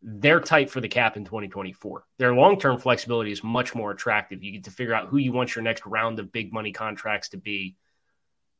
they're 0.00 0.38
tight 0.38 0.70
for 0.70 0.80
the 0.80 0.86
cap 0.86 1.16
in 1.16 1.24
2024. 1.24 2.04
Their 2.18 2.32
long 2.32 2.56
term 2.56 2.78
flexibility 2.78 3.32
is 3.32 3.42
much 3.42 3.74
more 3.74 3.90
attractive. 3.90 4.44
You 4.44 4.52
get 4.52 4.64
to 4.64 4.70
figure 4.70 4.94
out 4.94 5.08
who 5.08 5.16
you 5.16 5.32
want 5.32 5.56
your 5.56 5.64
next 5.64 5.84
round 5.84 6.20
of 6.20 6.30
big 6.30 6.52
money 6.52 6.70
contracts 6.70 7.30
to 7.30 7.36
be. 7.36 7.76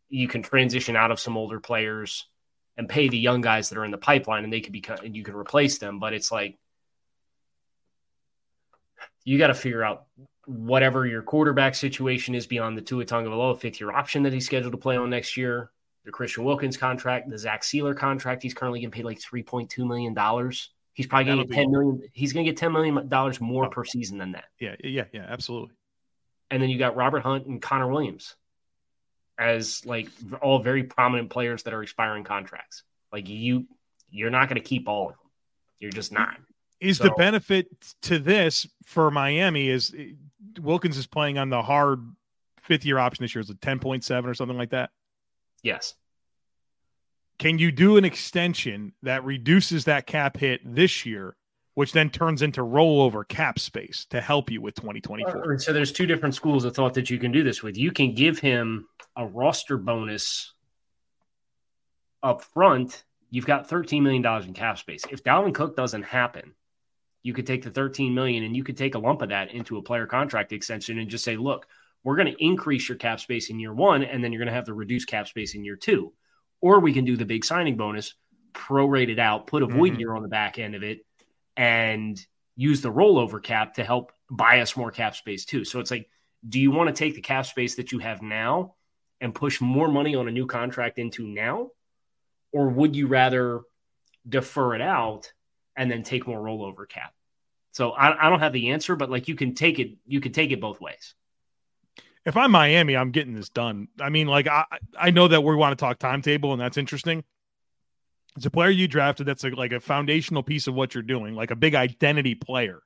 You 0.09 0.27
can 0.27 0.43
transition 0.43 0.97
out 0.97 1.13
of 1.13 1.21
some 1.21 1.37
older 1.37 1.61
players 1.61 2.27
and 2.77 2.89
pay 2.89 3.09
the 3.09 3.19
young 3.19 3.41
guys 3.41 3.69
that 3.69 3.79
are 3.79 3.85
in 3.85 3.93
the 3.93 3.99
pipeline, 3.99 4.43
and 4.43 4.53
they 4.53 4.63
could 4.63 4.73
be 4.73 4.85
and 5.05 5.15
you 5.15 5.23
can 5.23 5.37
replace 5.37 5.79
them. 5.79 6.01
But 6.01 6.13
it's 6.13 6.33
like 6.33 6.59
you 9.25 9.39
got 9.39 9.47
to 9.47 9.55
figure 9.55 9.85
out 9.85 10.07
whatever 10.45 11.07
your 11.07 11.23
quarterback 11.23 11.77
situation 11.77 12.35
is 12.35 12.49
beyond 12.49 12.77
the 12.77 12.83
Tua 12.83 13.05
Tagovailoa 13.05 13.61
fifth 13.61 13.79
year 13.79 13.93
option 13.93 14.25
that 14.25 14.33
he's 14.33 14.47
scheduled 14.47 14.73
to 14.73 14.79
play 14.79 14.97
on 14.97 15.09
next 15.09 15.37
year, 15.37 15.71
the 16.05 16.11
Christian 16.11 16.45
Wilkins 16.45 16.77
contract, 16.77 17.29
the 17.29 17.39
Zach 17.39 17.63
Sieler 17.63 17.97
contract. 17.97 18.43
He's 18.43 18.55
currently 18.55 18.81
getting 18.81 18.93
paid 18.93 19.05
like 19.05 19.21
three 19.21 19.43
point 19.43 19.71
two 19.71 19.87
million 19.87 20.15
dollars. 20.15 20.71
He's 20.95 21.07
probably 21.07 21.27
going 21.27 21.39
to 21.39 21.45
get 21.45 21.55
ten 21.55 21.71
million. 21.71 22.03
He's 22.13 22.33
going 22.33 22.45
to 22.45 22.51
get 22.51 22.59
ten 22.59 22.73
million 22.73 23.09
dollars 23.09 23.41
more 23.41 23.67
oh. 23.67 23.71
per 23.71 23.85
season 23.85 24.19
than 24.19 24.33
that. 24.33 24.45
Yeah, 24.59 24.77
yeah, 24.83 25.05
yeah, 25.13 25.27
absolutely. 25.29 25.75
And 26.51 26.63
then 26.63 26.69
you 26.69 26.79
got 26.79 26.97
Robert 26.97 27.21
Hunt 27.21 27.47
and 27.47 27.63
Connor 27.63 27.89
Williams 27.89 28.35
as 29.39 29.85
like 29.87 30.09
all 30.43 30.59
very 30.59 30.85
prominent 30.85 31.31
players 31.31 31.63
that 31.63 31.73
are 31.73 31.83
expiring 31.83 32.25
contracts. 32.25 32.83
Like 33.13 33.29
you, 33.29 33.67
you're 34.11 34.31
not 34.31 34.49
going 34.49 34.61
to 34.61 34.67
keep 34.67 34.89
all 34.89 35.09
of 35.09 35.13
them. 35.13 35.31
You're 35.79 35.91
just 35.91 36.13
not. 36.13 36.37
Is 36.81 36.99
so, 36.99 37.05
the 37.05 37.11
benefit 37.13 37.69
to 38.03 38.19
this 38.19 38.67
for 38.85 39.11
Miami 39.11 39.69
is 39.69 39.95
eh, 39.97 40.13
Wilkins 40.61 40.97
is 40.97 41.07
playing 41.07 41.39
on 41.39 41.51
the 41.51 41.63
hard 41.63 42.01
fifth 42.63 42.85
year 42.85 42.99
option 42.99 43.25
this 43.25 43.35
year. 43.35 43.41
Is 43.41 43.51
it 43.51 43.61
10.7 43.61 44.25
or 44.25 44.35
something 44.35 44.57
like 44.57 44.71
that? 44.71 44.91
Yes. 45.63 45.95
Can 47.39 47.59
you 47.59 47.73
do 47.73 47.97
an 47.97 48.05
extension 48.05 48.93
that 49.03 49.25
reduces 49.25 49.87
that 49.87 50.07
cap 50.07 50.37
hit 50.37 50.61
this 50.65 51.07
year, 51.07 51.37
which 51.75 51.93
then 51.93 52.11
turns 52.11 52.43
into 52.43 52.61
rollover 52.61 53.27
cap 53.27 53.59
space 53.59 54.07
to 54.11 54.21
help 54.21 54.51
you 54.51 54.61
with 54.61 54.75
2024? 54.75 55.59
So 55.59 55.73
there's 55.73 55.93
two 55.93 56.07
different 56.07 56.35
schools 56.35 56.65
of 56.65 56.75
thought 56.75 56.95
that 56.95 57.09
you 57.09 57.19
can 57.19 57.33
do 57.33 57.43
this 57.43 57.63
with. 57.63 57.79
You 57.79 57.93
can 57.93 58.15
give 58.15 58.39
him 58.39 58.89
a 59.17 59.27
roster 59.27 59.79
bonus 59.79 60.53
up 62.23 62.43
front. 62.43 63.05
You've 63.31 63.47
got 63.47 63.69
$13 63.69 64.03
million 64.03 64.27
in 64.43 64.53
cap 64.53 64.79
space. 64.79 65.05
If 65.11 65.25
Dalvin 65.25 65.55
Cook 65.55 65.77
doesn't 65.77 66.03
happen, 66.03 66.55
you 67.23 67.33
could 67.33 67.47
take 67.47 67.63
the 67.63 67.71
13 67.71 68.15
million 68.15 68.45
and 68.45 68.57
you 68.57 68.65
could 68.65 68.77
take 68.77 68.95
a 68.95 68.99
lump 68.99 69.23
of 69.23 69.29
that 69.31 69.53
into 69.53 69.79
a 69.79 69.83
player 69.83 70.07
contract 70.07 70.53
extension 70.53 70.99
and 70.99 71.09
just 71.09 71.25
say, 71.25 71.37
look, 71.37 71.67
we're 72.03 72.17
going 72.17 72.33
to 72.33 72.45
increase 72.45 72.89
your 72.89 72.99
cap 72.99 73.21
space 73.21 73.51
in 73.51 73.59
year 73.59 73.75
one, 73.75 74.03
and 74.03 74.23
then 74.23 74.33
you're 74.33 74.41
going 74.41 74.49
to 74.49 74.55
have 74.55 74.67
to 74.67 74.75
reduce 74.75 75.05
cap 75.05 75.29
space 75.29 75.55
in 75.55 75.65
year 75.65 75.77
two. 75.77 76.13
Or 76.61 76.81
we 76.81 76.93
can 76.93 77.05
do 77.05 77.17
the 77.17 77.25
big 77.25 77.45
signing 77.45 77.77
bonus, 77.77 78.15
prorate 78.53 79.11
it 79.11 79.19
out, 79.19 79.47
put 79.47 79.63
a 79.63 79.67
void 79.67 79.93
mm-hmm. 79.93 80.01
year 80.01 80.15
on 80.15 80.23
the 80.23 80.29
back 80.29 80.59
end 80.59 80.75
of 80.75 80.83
it, 80.83 81.01
and 81.57 82.21
use 82.57 82.81
the 82.81 82.93
rollover 82.93 83.43
cap 83.43 83.75
to 83.75 83.85
help 83.85 84.13
buy 84.31 84.61
us 84.61 84.77
more 84.77 84.91
cap 84.91 85.17
space 85.17 85.45
too. 85.45 85.65
So 85.65 85.81
it's 85.81 85.91
like, 85.91 86.09
do 86.49 86.61
you 86.61 86.71
want 86.71 86.89
to 86.89 86.95
take 86.95 87.15
the 87.15 87.21
cap 87.21 87.47
space 87.47 87.77
that 87.77 87.93
you 87.93 87.99
have 87.99 88.23
now 88.23 88.75
and 89.21 89.35
push 89.35 89.61
more 89.61 89.89
money 89.89 90.15
on 90.15 90.29
a 90.29 90.31
new 90.31 90.47
contract 90.47 90.99
into 90.99 91.27
now? 91.27 91.71
Or 92.53 92.69
would 92.69 92.97
you 92.97 93.07
rather 93.07 93.61
defer 94.29 94.75
it 94.75 94.81
out 94.81 95.33
and 95.77 95.91
then 95.91 96.03
take 96.03 96.27
more 96.27 96.41
rollover 96.41 96.89
cap? 96.89 97.13
So 97.73 97.91
I, 97.91 98.27
I 98.27 98.31
don't 98.31 98.41
have 98.41 98.53
the 98.53 98.71
answer, 98.71 98.97
but 98.97 99.11
like 99.11 99.29
you 99.29 99.35
can 99.35 99.55
take 99.55 99.79
it, 99.79 99.97
you 100.07 100.21
can 100.21 100.33
take 100.33 100.51
it 100.51 100.61
both 100.61 100.81
ways. 100.81 101.15
If 102.27 102.37
I'm 102.37 102.51
Miami, 102.51 102.97
I'm 102.97 103.13
getting 103.13 103.35
this 103.35 103.49
done. 103.49 103.89
I 104.01 104.11
mean, 104.11 104.27
like 104.27 104.47
I 104.47 104.65
I 104.99 105.11
know 105.11 105.29
that 105.29 105.43
we 105.43 105.55
want 105.55 105.79
to 105.79 105.83
talk 105.83 105.99
timetable 105.99 106.53
and 106.53 106.61
that's 106.61 106.77
interesting. 106.77 107.25
It's 108.37 108.47
a 108.47 108.51
player 108.51 108.71
you 108.71 108.87
drafted 108.87 109.27
that's 109.27 109.45
a, 109.45 109.49
like 109.49 109.73
a 109.73 109.81
foundational 109.81 110.43
piece 110.43 110.67
of 110.67 110.75
what 110.75 110.95
you're 110.95 111.03
doing, 111.03 111.35
like 111.35 111.51
a 111.51 111.57
big 111.57 111.75
identity 111.75 112.35
player 112.35 112.83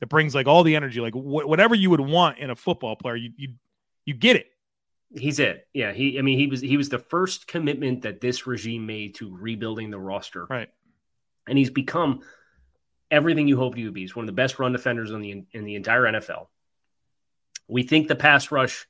that 0.00 0.08
brings 0.08 0.34
like 0.34 0.46
all 0.46 0.62
the 0.62 0.76
energy, 0.76 1.00
like 1.00 1.14
wh- 1.14 1.48
whatever 1.48 1.74
you 1.74 1.90
would 1.90 2.00
want 2.00 2.38
in 2.38 2.50
a 2.50 2.56
football 2.56 2.96
player, 2.96 3.16
you 3.16 3.32
you 3.36 3.48
you 4.04 4.14
get 4.14 4.36
it. 4.36 4.46
He's 5.14 5.38
it. 5.38 5.66
Yeah, 5.72 5.92
he. 5.92 6.18
I 6.18 6.22
mean, 6.22 6.38
he 6.38 6.46
was 6.46 6.60
he 6.60 6.76
was 6.76 6.88
the 6.88 6.98
first 6.98 7.46
commitment 7.46 8.02
that 8.02 8.20
this 8.20 8.46
regime 8.46 8.86
made 8.86 9.14
to 9.16 9.34
rebuilding 9.34 9.90
the 9.90 9.98
roster. 9.98 10.46
Right, 10.46 10.68
and 11.46 11.56
he's 11.56 11.70
become 11.70 12.20
everything 13.10 13.48
you 13.48 13.56
hoped 13.56 13.78
he 13.78 13.84
would 13.84 13.94
be. 13.94 14.00
He's 14.00 14.16
one 14.16 14.24
of 14.24 14.26
the 14.26 14.32
best 14.32 14.58
run 14.58 14.72
defenders 14.72 15.10
in 15.10 15.20
the 15.20 15.44
in 15.52 15.64
the 15.64 15.76
entire 15.76 16.02
NFL. 16.02 16.46
We 17.68 17.82
think 17.82 18.08
the 18.08 18.16
pass 18.16 18.50
rush 18.50 18.86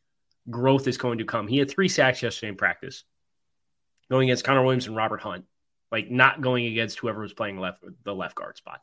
growth 0.48 0.86
is 0.86 0.98
going 0.98 1.18
to 1.18 1.24
come. 1.24 1.48
He 1.48 1.58
had 1.58 1.70
three 1.70 1.88
sacks 1.88 2.22
yesterday 2.22 2.50
in 2.50 2.56
practice, 2.56 3.04
going 4.10 4.28
against 4.28 4.44
Connor 4.44 4.62
Williams 4.62 4.86
and 4.86 4.96
Robert 4.96 5.20
Hunt, 5.20 5.44
like 5.90 6.10
not 6.10 6.40
going 6.40 6.66
against 6.66 6.98
whoever 6.98 7.20
was 7.20 7.32
playing 7.32 7.58
left 7.58 7.82
the 8.04 8.14
left 8.14 8.34
guard 8.34 8.56
spot. 8.56 8.82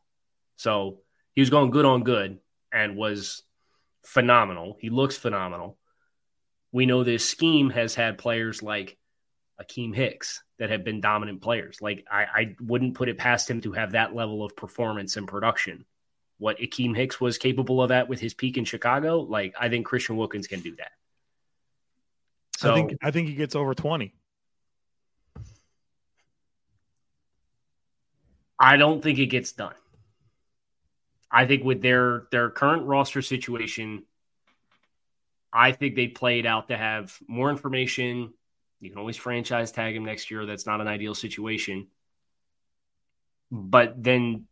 So 0.56 1.00
he 1.34 1.40
was 1.40 1.50
going 1.50 1.70
good 1.70 1.84
on 1.84 2.02
good 2.02 2.38
and 2.72 2.96
was 2.96 3.42
phenomenal. 4.04 4.76
He 4.80 4.90
looks 4.90 5.16
phenomenal. 5.16 5.78
We 6.72 6.86
know 6.86 7.04
this 7.04 7.28
scheme 7.28 7.70
has 7.70 7.94
had 7.94 8.18
players 8.18 8.62
like 8.62 8.96
Akiem 9.60 9.94
Hicks 9.94 10.42
that 10.58 10.70
have 10.70 10.84
been 10.84 11.00
dominant 11.00 11.40
players. 11.40 11.78
Like 11.80 12.04
I, 12.10 12.24
I 12.24 12.56
wouldn't 12.60 12.94
put 12.94 13.08
it 13.08 13.18
past 13.18 13.48
him 13.48 13.60
to 13.62 13.72
have 13.72 13.92
that 13.92 14.14
level 14.14 14.44
of 14.44 14.56
performance 14.56 15.16
and 15.16 15.28
production. 15.28 15.84
What 16.38 16.58
Akiem 16.58 16.96
Hicks 16.96 17.20
was 17.20 17.38
capable 17.38 17.82
of 17.82 17.90
that 17.90 18.08
with 18.08 18.20
his 18.20 18.34
peak 18.34 18.56
in 18.56 18.64
Chicago, 18.64 19.20
like 19.20 19.54
I 19.58 19.68
think 19.68 19.86
Christian 19.86 20.16
Wilkins 20.16 20.46
can 20.46 20.60
do 20.60 20.74
that. 20.76 20.90
So 22.56 22.72
I 22.72 22.74
think 22.74 22.94
I 23.02 23.10
think 23.10 23.28
he 23.28 23.34
gets 23.34 23.54
over 23.54 23.74
twenty. 23.74 24.14
I 28.58 28.76
don't 28.76 29.02
think 29.02 29.18
it 29.18 29.26
gets 29.26 29.52
done. 29.52 29.74
I 31.30 31.46
think 31.46 31.64
with 31.64 31.82
their 31.82 32.26
their 32.30 32.50
current 32.50 32.86
roster 32.86 33.22
situation, 33.22 34.04
I 35.52 35.72
think 35.72 35.96
they 35.96 36.08
played 36.08 36.46
out 36.46 36.68
to 36.68 36.76
have 36.76 37.16
more 37.26 37.50
information. 37.50 38.32
You 38.80 38.90
can 38.90 38.98
always 38.98 39.16
franchise 39.16 39.72
tag 39.72 39.96
him 39.96 40.04
next 40.04 40.30
year. 40.30 40.46
That's 40.46 40.66
not 40.66 40.80
an 40.80 40.88
ideal 40.88 41.14
situation. 41.14 41.88
But 43.50 44.02
then 44.02 44.46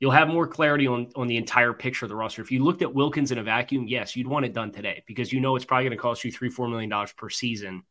you'll 0.00 0.10
have 0.10 0.28
more 0.28 0.46
clarity 0.46 0.86
on, 0.86 1.10
on 1.16 1.26
the 1.26 1.36
entire 1.36 1.72
picture 1.72 2.04
of 2.04 2.08
the 2.10 2.16
roster. 2.16 2.42
If 2.42 2.50
you 2.50 2.62
looked 2.62 2.82
at 2.82 2.94
Wilkins 2.94 3.32
in 3.32 3.38
a 3.38 3.42
vacuum, 3.42 3.86
yes, 3.88 4.16
you'd 4.16 4.26
want 4.26 4.44
it 4.44 4.52
done 4.52 4.72
today 4.72 5.02
because 5.06 5.32
you 5.32 5.40
know 5.40 5.56
it's 5.56 5.64
probably 5.64 5.84
going 5.84 5.96
to 5.96 6.02
cost 6.02 6.24
you 6.24 6.32
three, 6.32 6.50
four 6.50 6.68
million 6.68 6.90
dollars 6.90 7.12
per 7.12 7.28
season 7.28 7.82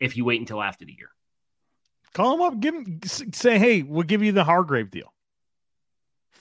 if 0.00 0.16
you 0.16 0.24
wait 0.24 0.40
until 0.40 0.62
after 0.62 0.84
the 0.84 0.92
year. 0.92 1.10
Call 2.12 2.34
him 2.34 2.42
up, 2.42 2.60
give 2.60 2.74
him 2.74 3.00
say, 3.04 3.58
hey, 3.58 3.82
we'll 3.82 4.04
give 4.04 4.22
you 4.22 4.32
the 4.32 4.44
Hargrave 4.44 4.90
deal 4.90 5.12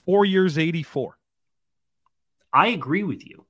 four 0.06 0.26
years, 0.26 0.58
84. 0.58 1.18
I 2.52 2.68
agree 2.68 3.04
with 3.04 3.26
you. 3.26 3.46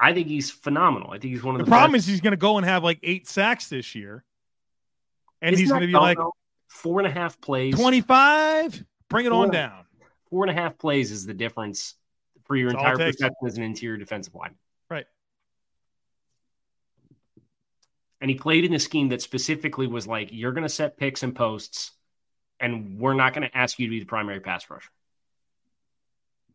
I 0.00 0.12
think 0.12 0.26
he's 0.26 0.50
phenomenal. 0.50 1.10
I 1.10 1.18
think 1.18 1.32
he's 1.32 1.44
one 1.44 1.54
of 1.54 1.60
the, 1.60 1.64
the 1.64 1.70
problem 1.70 1.92
best. 1.92 2.06
is 2.06 2.12
he's 2.12 2.20
going 2.20 2.32
to 2.32 2.36
go 2.36 2.56
and 2.56 2.66
have 2.66 2.82
like 2.82 2.98
eight 3.02 3.28
sacks 3.28 3.68
this 3.68 3.94
year, 3.94 4.24
and 5.40 5.52
Isn't 5.52 5.62
he's 5.62 5.70
going 5.70 5.82
to 5.82 5.86
be 5.86 5.92
like 5.92 6.18
four 6.66 6.98
and 6.98 7.06
a 7.06 7.10
half 7.10 7.40
plays, 7.40 7.76
twenty 7.76 8.00
five. 8.00 8.84
Bring 9.08 9.26
it 9.26 9.30
four, 9.30 9.44
on 9.44 9.52
down. 9.52 9.84
Four 10.32 10.44
and 10.44 10.50
a 10.50 10.58
half 10.58 10.78
plays 10.78 11.10
is 11.10 11.26
the 11.26 11.34
difference 11.34 11.94
for 12.44 12.56
your 12.56 12.70
That's 12.70 12.80
entire 12.80 12.96
perception 12.96 13.46
as 13.46 13.58
an 13.58 13.64
interior 13.64 13.98
defensive 13.98 14.34
line. 14.34 14.54
Right. 14.88 15.04
And 18.22 18.30
he 18.30 18.36
played 18.36 18.64
in 18.64 18.72
a 18.72 18.78
scheme 18.78 19.10
that 19.10 19.20
specifically 19.20 19.86
was 19.86 20.06
like, 20.06 20.30
you're 20.32 20.52
going 20.52 20.62
to 20.62 20.70
set 20.70 20.96
picks 20.96 21.22
and 21.22 21.36
posts, 21.36 21.90
and 22.58 22.98
we're 22.98 23.12
not 23.12 23.34
going 23.34 23.46
to 23.46 23.54
ask 23.54 23.78
you 23.78 23.86
to 23.86 23.90
be 23.90 23.98
the 23.98 24.06
primary 24.06 24.40
pass 24.40 24.70
rusher. 24.70 24.88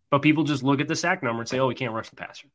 But 0.10 0.24
people 0.24 0.44
just 0.44 0.64
look 0.64 0.82
at 0.82 0.88
the 0.88 0.96
sack 0.96 1.22
number 1.22 1.42
and 1.42 1.48
say, 1.48 1.60
"Oh, 1.60 1.68
we 1.68 1.76
can't 1.76 1.94
rush 1.94 2.10
the 2.10 2.16
passer." 2.16 2.48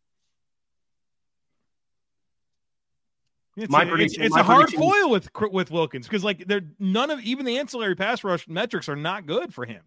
It's 3.56 3.70
my 3.70 3.84
a, 3.84 3.94
it's, 3.94 4.16
it's 4.16 4.34
my 4.34 4.40
a 4.40 4.42
hard 4.42 4.72
foil 4.72 5.08
with 5.08 5.30
with 5.52 5.70
Wilkins 5.70 6.08
because 6.08 6.24
like 6.24 6.48
they're 6.48 6.62
none 6.80 7.10
of 7.10 7.20
even 7.20 7.44
the 7.44 7.58
ancillary 7.58 7.94
pass 7.94 8.24
rush 8.24 8.48
metrics 8.48 8.88
are 8.88 8.96
not 8.96 9.26
good 9.26 9.54
for 9.54 9.66
him. 9.66 9.82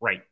Right. 0.00 0.22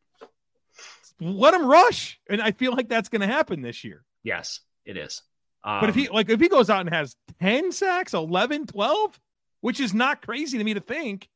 Let 1.20 1.54
him 1.54 1.66
rush, 1.66 2.20
and 2.28 2.42
I 2.42 2.52
feel 2.52 2.72
like 2.72 2.88
that's 2.88 3.08
going 3.08 3.22
to 3.22 3.26
happen 3.26 3.62
this 3.62 3.84
year. 3.84 4.04
Yes, 4.22 4.60
it 4.84 4.96
is. 4.96 5.22
Um, 5.64 5.80
but 5.80 5.88
if 5.88 5.94
he 5.94 6.08
um, 6.08 6.14
like 6.14 6.28
if 6.28 6.40
he 6.40 6.48
goes 6.48 6.68
out 6.68 6.80
and 6.80 6.90
has 6.90 7.16
10 7.40 7.72
sacks, 7.72 8.12
11, 8.14 8.66
12, 8.66 9.18
which 9.62 9.80
is 9.80 9.94
not 9.94 10.24
crazy 10.24 10.58
to 10.58 10.64
me 10.64 10.74
to 10.74 10.80
think. 10.80 11.28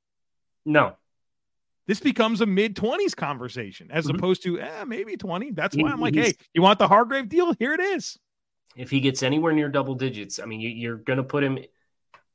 No, 0.66 0.96
this 1.90 1.98
becomes 1.98 2.40
a 2.40 2.46
mid 2.46 2.76
20s 2.76 3.16
conversation 3.16 3.90
as 3.90 4.06
mm-hmm. 4.06 4.14
opposed 4.14 4.44
to 4.44 4.60
eh, 4.60 4.84
maybe 4.86 5.16
20. 5.16 5.50
That's 5.50 5.76
why 5.76 5.90
I'm 5.90 6.00
like, 6.00 6.14
hey, 6.14 6.34
you 6.54 6.62
want 6.62 6.78
the 6.78 6.86
Hargrave 6.86 7.28
deal? 7.28 7.52
Here 7.54 7.74
it 7.74 7.80
is. 7.80 8.16
If 8.76 8.90
he 8.90 9.00
gets 9.00 9.24
anywhere 9.24 9.52
near 9.52 9.68
double 9.68 9.96
digits, 9.96 10.38
I 10.38 10.44
mean, 10.44 10.60
you, 10.60 10.92
are 10.92 10.96
going 10.96 11.16
to 11.16 11.24
put 11.24 11.42
him. 11.42 11.58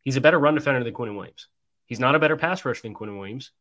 He's 0.02 0.18
a 0.18 0.22
better 0.22 0.38
run 0.38 0.56
defender 0.56 0.84
than 0.84 0.94
Quinnen 0.94 1.16
Williams. 1.16 1.48
He's 1.86 2.02
not 2.02 2.16
a 2.16 2.20
better 2.20 2.36
pass 2.36 2.66
rush 2.66 2.82
than 2.82 2.94
Quinnen 2.94 3.18
Williams. 3.18 3.52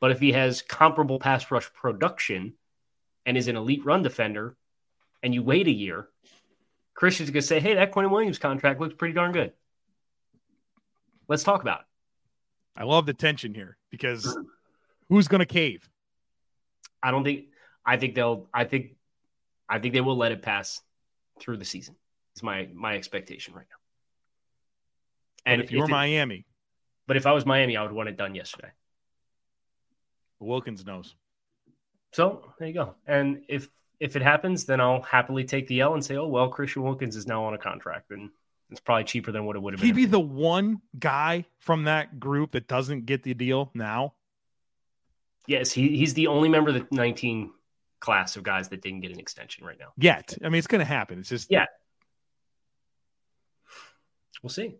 But 0.00 0.12
if 0.12 0.20
he 0.20 0.30
has 0.30 0.62
comparable 0.62 1.18
pass 1.18 1.50
rush 1.50 1.68
production 1.72 2.54
and 3.30 3.38
is 3.38 3.46
an 3.46 3.54
elite 3.54 3.84
run 3.84 4.02
defender, 4.02 4.56
and 5.22 5.32
you 5.32 5.40
wait 5.40 5.68
a 5.68 5.70
year, 5.70 6.08
Christian's 6.94 7.30
going 7.30 7.42
to 7.42 7.46
say, 7.46 7.60
hey, 7.60 7.74
that 7.74 7.92
Quinnen 7.92 8.10
Williams 8.10 8.40
contract 8.40 8.80
looks 8.80 8.94
pretty 8.94 9.14
darn 9.14 9.30
good. 9.30 9.52
Let's 11.28 11.44
talk 11.44 11.62
about 11.62 11.82
it. 11.82 11.86
I 12.76 12.82
love 12.82 13.06
the 13.06 13.14
tension 13.14 13.54
here 13.54 13.76
because 13.88 14.36
Who's 15.08 15.28
going 15.28 15.38
to 15.38 15.46
cave? 15.46 15.88
I 17.00 17.12
don't 17.12 17.22
think. 17.22 17.46
I 17.86 17.98
think 17.98 18.16
they'll. 18.16 18.48
I 18.52 18.64
think. 18.64 18.96
I 19.68 19.78
think 19.78 19.94
they 19.94 20.00
will 20.00 20.16
let 20.16 20.32
it 20.32 20.42
pass 20.42 20.80
through 21.38 21.58
the 21.58 21.64
season. 21.64 21.94
Is 22.34 22.42
my 22.42 22.68
my 22.74 22.96
expectation 22.96 23.54
right 23.54 23.66
now. 23.70 25.52
And 25.52 25.60
if 25.60 25.70
you're 25.70 25.86
Miami, 25.86 26.46
but 27.06 27.16
if 27.16 27.26
I 27.26 27.32
was 27.32 27.46
Miami, 27.46 27.76
I 27.76 27.82
would 27.82 27.92
want 27.92 28.08
it 28.08 28.16
done 28.16 28.34
yesterday. 28.34 28.70
Wilkins 30.40 30.84
knows. 30.84 31.14
So 32.12 32.52
there 32.58 32.68
you 32.68 32.74
go. 32.74 32.94
And 33.06 33.42
if 33.48 33.68
if 34.00 34.16
it 34.16 34.22
happens, 34.22 34.64
then 34.64 34.80
I'll 34.80 35.02
happily 35.02 35.44
take 35.44 35.66
the 35.68 35.80
L 35.80 35.94
and 35.94 36.04
say, 36.04 36.16
oh 36.16 36.26
well, 36.26 36.48
Christian 36.48 36.82
Wilkins 36.82 37.16
is 37.16 37.26
now 37.26 37.44
on 37.44 37.54
a 37.54 37.58
contract, 37.58 38.10
and 38.10 38.30
it's 38.70 38.80
probably 38.80 39.04
cheaper 39.04 39.32
than 39.32 39.44
what 39.44 39.56
it 39.56 39.62
would 39.62 39.74
have 39.74 39.80
been. 39.80 39.88
He'd 39.88 39.96
be 39.96 40.06
the 40.06 40.20
one 40.20 40.80
guy 40.98 41.44
from 41.58 41.84
that 41.84 42.18
group 42.18 42.52
that 42.52 42.66
doesn't 42.66 43.06
get 43.06 43.22
the 43.22 43.34
deal 43.34 43.70
now. 43.74 44.14
Yes, 45.46 45.72
he, 45.72 45.96
he's 45.96 46.14
the 46.14 46.28
only 46.28 46.48
member 46.48 46.70
of 46.70 46.76
the 46.76 46.86
19 46.92 47.50
class 47.98 48.36
of 48.36 48.42
guys 48.42 48.68
that 48.68 48.82
didn't 48.82 49.00
get 49.00 49.10
an 49.10 49.18
extension 49.18 49.64
right 49.64 49.78
now. 49.78 49.88
Yet. 49.96 50.36
I 50.44 50.48
mean, 50.48 50.58
it's 50.58 50.66
going 50.66 50.80
to 50.80 50.84
happen. 50.84 51.18
It's 51.18 51.28
just. 51.28 51.50
Yeah. 51.50 51.66
We'll 54.42 54.50
see. 54.50 54.76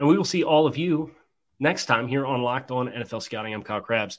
And 0.00 0.08
we 0.08 0.16
will 0.16 0.24
see 0.24 0.42
all 0.42 0.66
of 0.66 0.76
you 0.76 1.14
next 1.60 1.86
time 1.86 2.08
here 2.08 2.26
on 2.26 2.42
Locked 2.42 2.70
On 2.70 2.88
NFL 2.88 3.22
Scouting. 3.22 3.54
I'm 3.54 3.62
Kyle 3.62 3.80
Crabbs. 3.80 4.18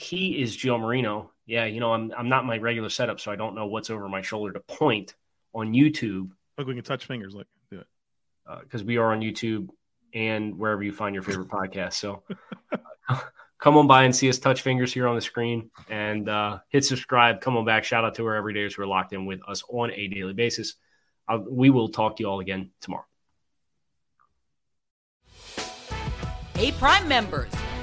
He 0.00 0.40
is 0.40 0.56
Joe 0.56 0.78
Marino. 0.78 1.30
Yeah, 1.44 1.66
you 1.66 1.78
know, 1.78 1.92
I'm 1.92 2.12
I'm 2.16 2.28
not 2.28 2.46
my 2.46 2.56
regular 2.56 2.88
setup, 2.88 3.20
so 3.20 3.30
I 3.30 3.36
don't 3.36 3.54
know 3.54 3.66
what's 3.66 3.90
over 3.90 4.08
my 4.08 4.22
shoulder 4.22 4.52
to 4.54 4.60
point 4.60 5.14
on 5.52 5.74
YouTube. 5.74 6.30
Look, 6.56 6.66
we 6.66 6.74
can 6.74 6.82
touch 6.84 7.04
fingers. 7.04 7.34
Like, 7.34 7.46
do 7.70 7.80
it. 7.80 7.86
Because 8.62 8.80
uh, 8.82 8.86
we 8.86 8.96
are 8.96 9.12
on 9.12 9.20
YouTube 9.20 9.68
and 10.14 10.58
wherever 10.58 10.82
you 10.82 10.92
find 10.92 11.14
your 11.14 11.22
favorite 11.22 11.48
podcast. 11.50 11.94
So 11.94 12.22
come 13.58 13.76
on 13.76 13.86
by 13.86 14.04
and 14.04 14.16
see 14.16 14.30
us 14.30 14.38
touch 14.38 14.62
fingers 14.62 14.92
here 14.92 15.06
on 15.06 15.16
the 15.16 15.20
screen 15.20 15.70
and 15.90 16.28
uh, 16.28 16.60
hit 16.70 16.84
subscribe. 16.86 17.42
Come 17.42 17.58
on 17.58 17.66
back. 17.66 17.84
Shout 17.84 18.04
out 18.04 18.14
to 18.14 18.26
our 18.26 18.40
everydayers 18.40 18.74
who 18.74 18.82
are 18.82 18.86
locked 18.86 19.12
in 19.12 19.26
with 19.26 19.40
us 19.46 19.62
on 19.68 19.90
a 19.90 20.08
daily 20.08 20.32
basis. 20.32 20.76
Uh, 21.28 21.38
we 21.46 21.68
will 21.68 21.88
talk 21.88 22.16
to 22.16 22.22
you 22.22 22.28
all 22.28 22.40
again 22.40 22.70
tomorrow. 22.80 23.04
Hey, 26.54 26.72
Prime 26.72 27.06
members, 27.06 27.52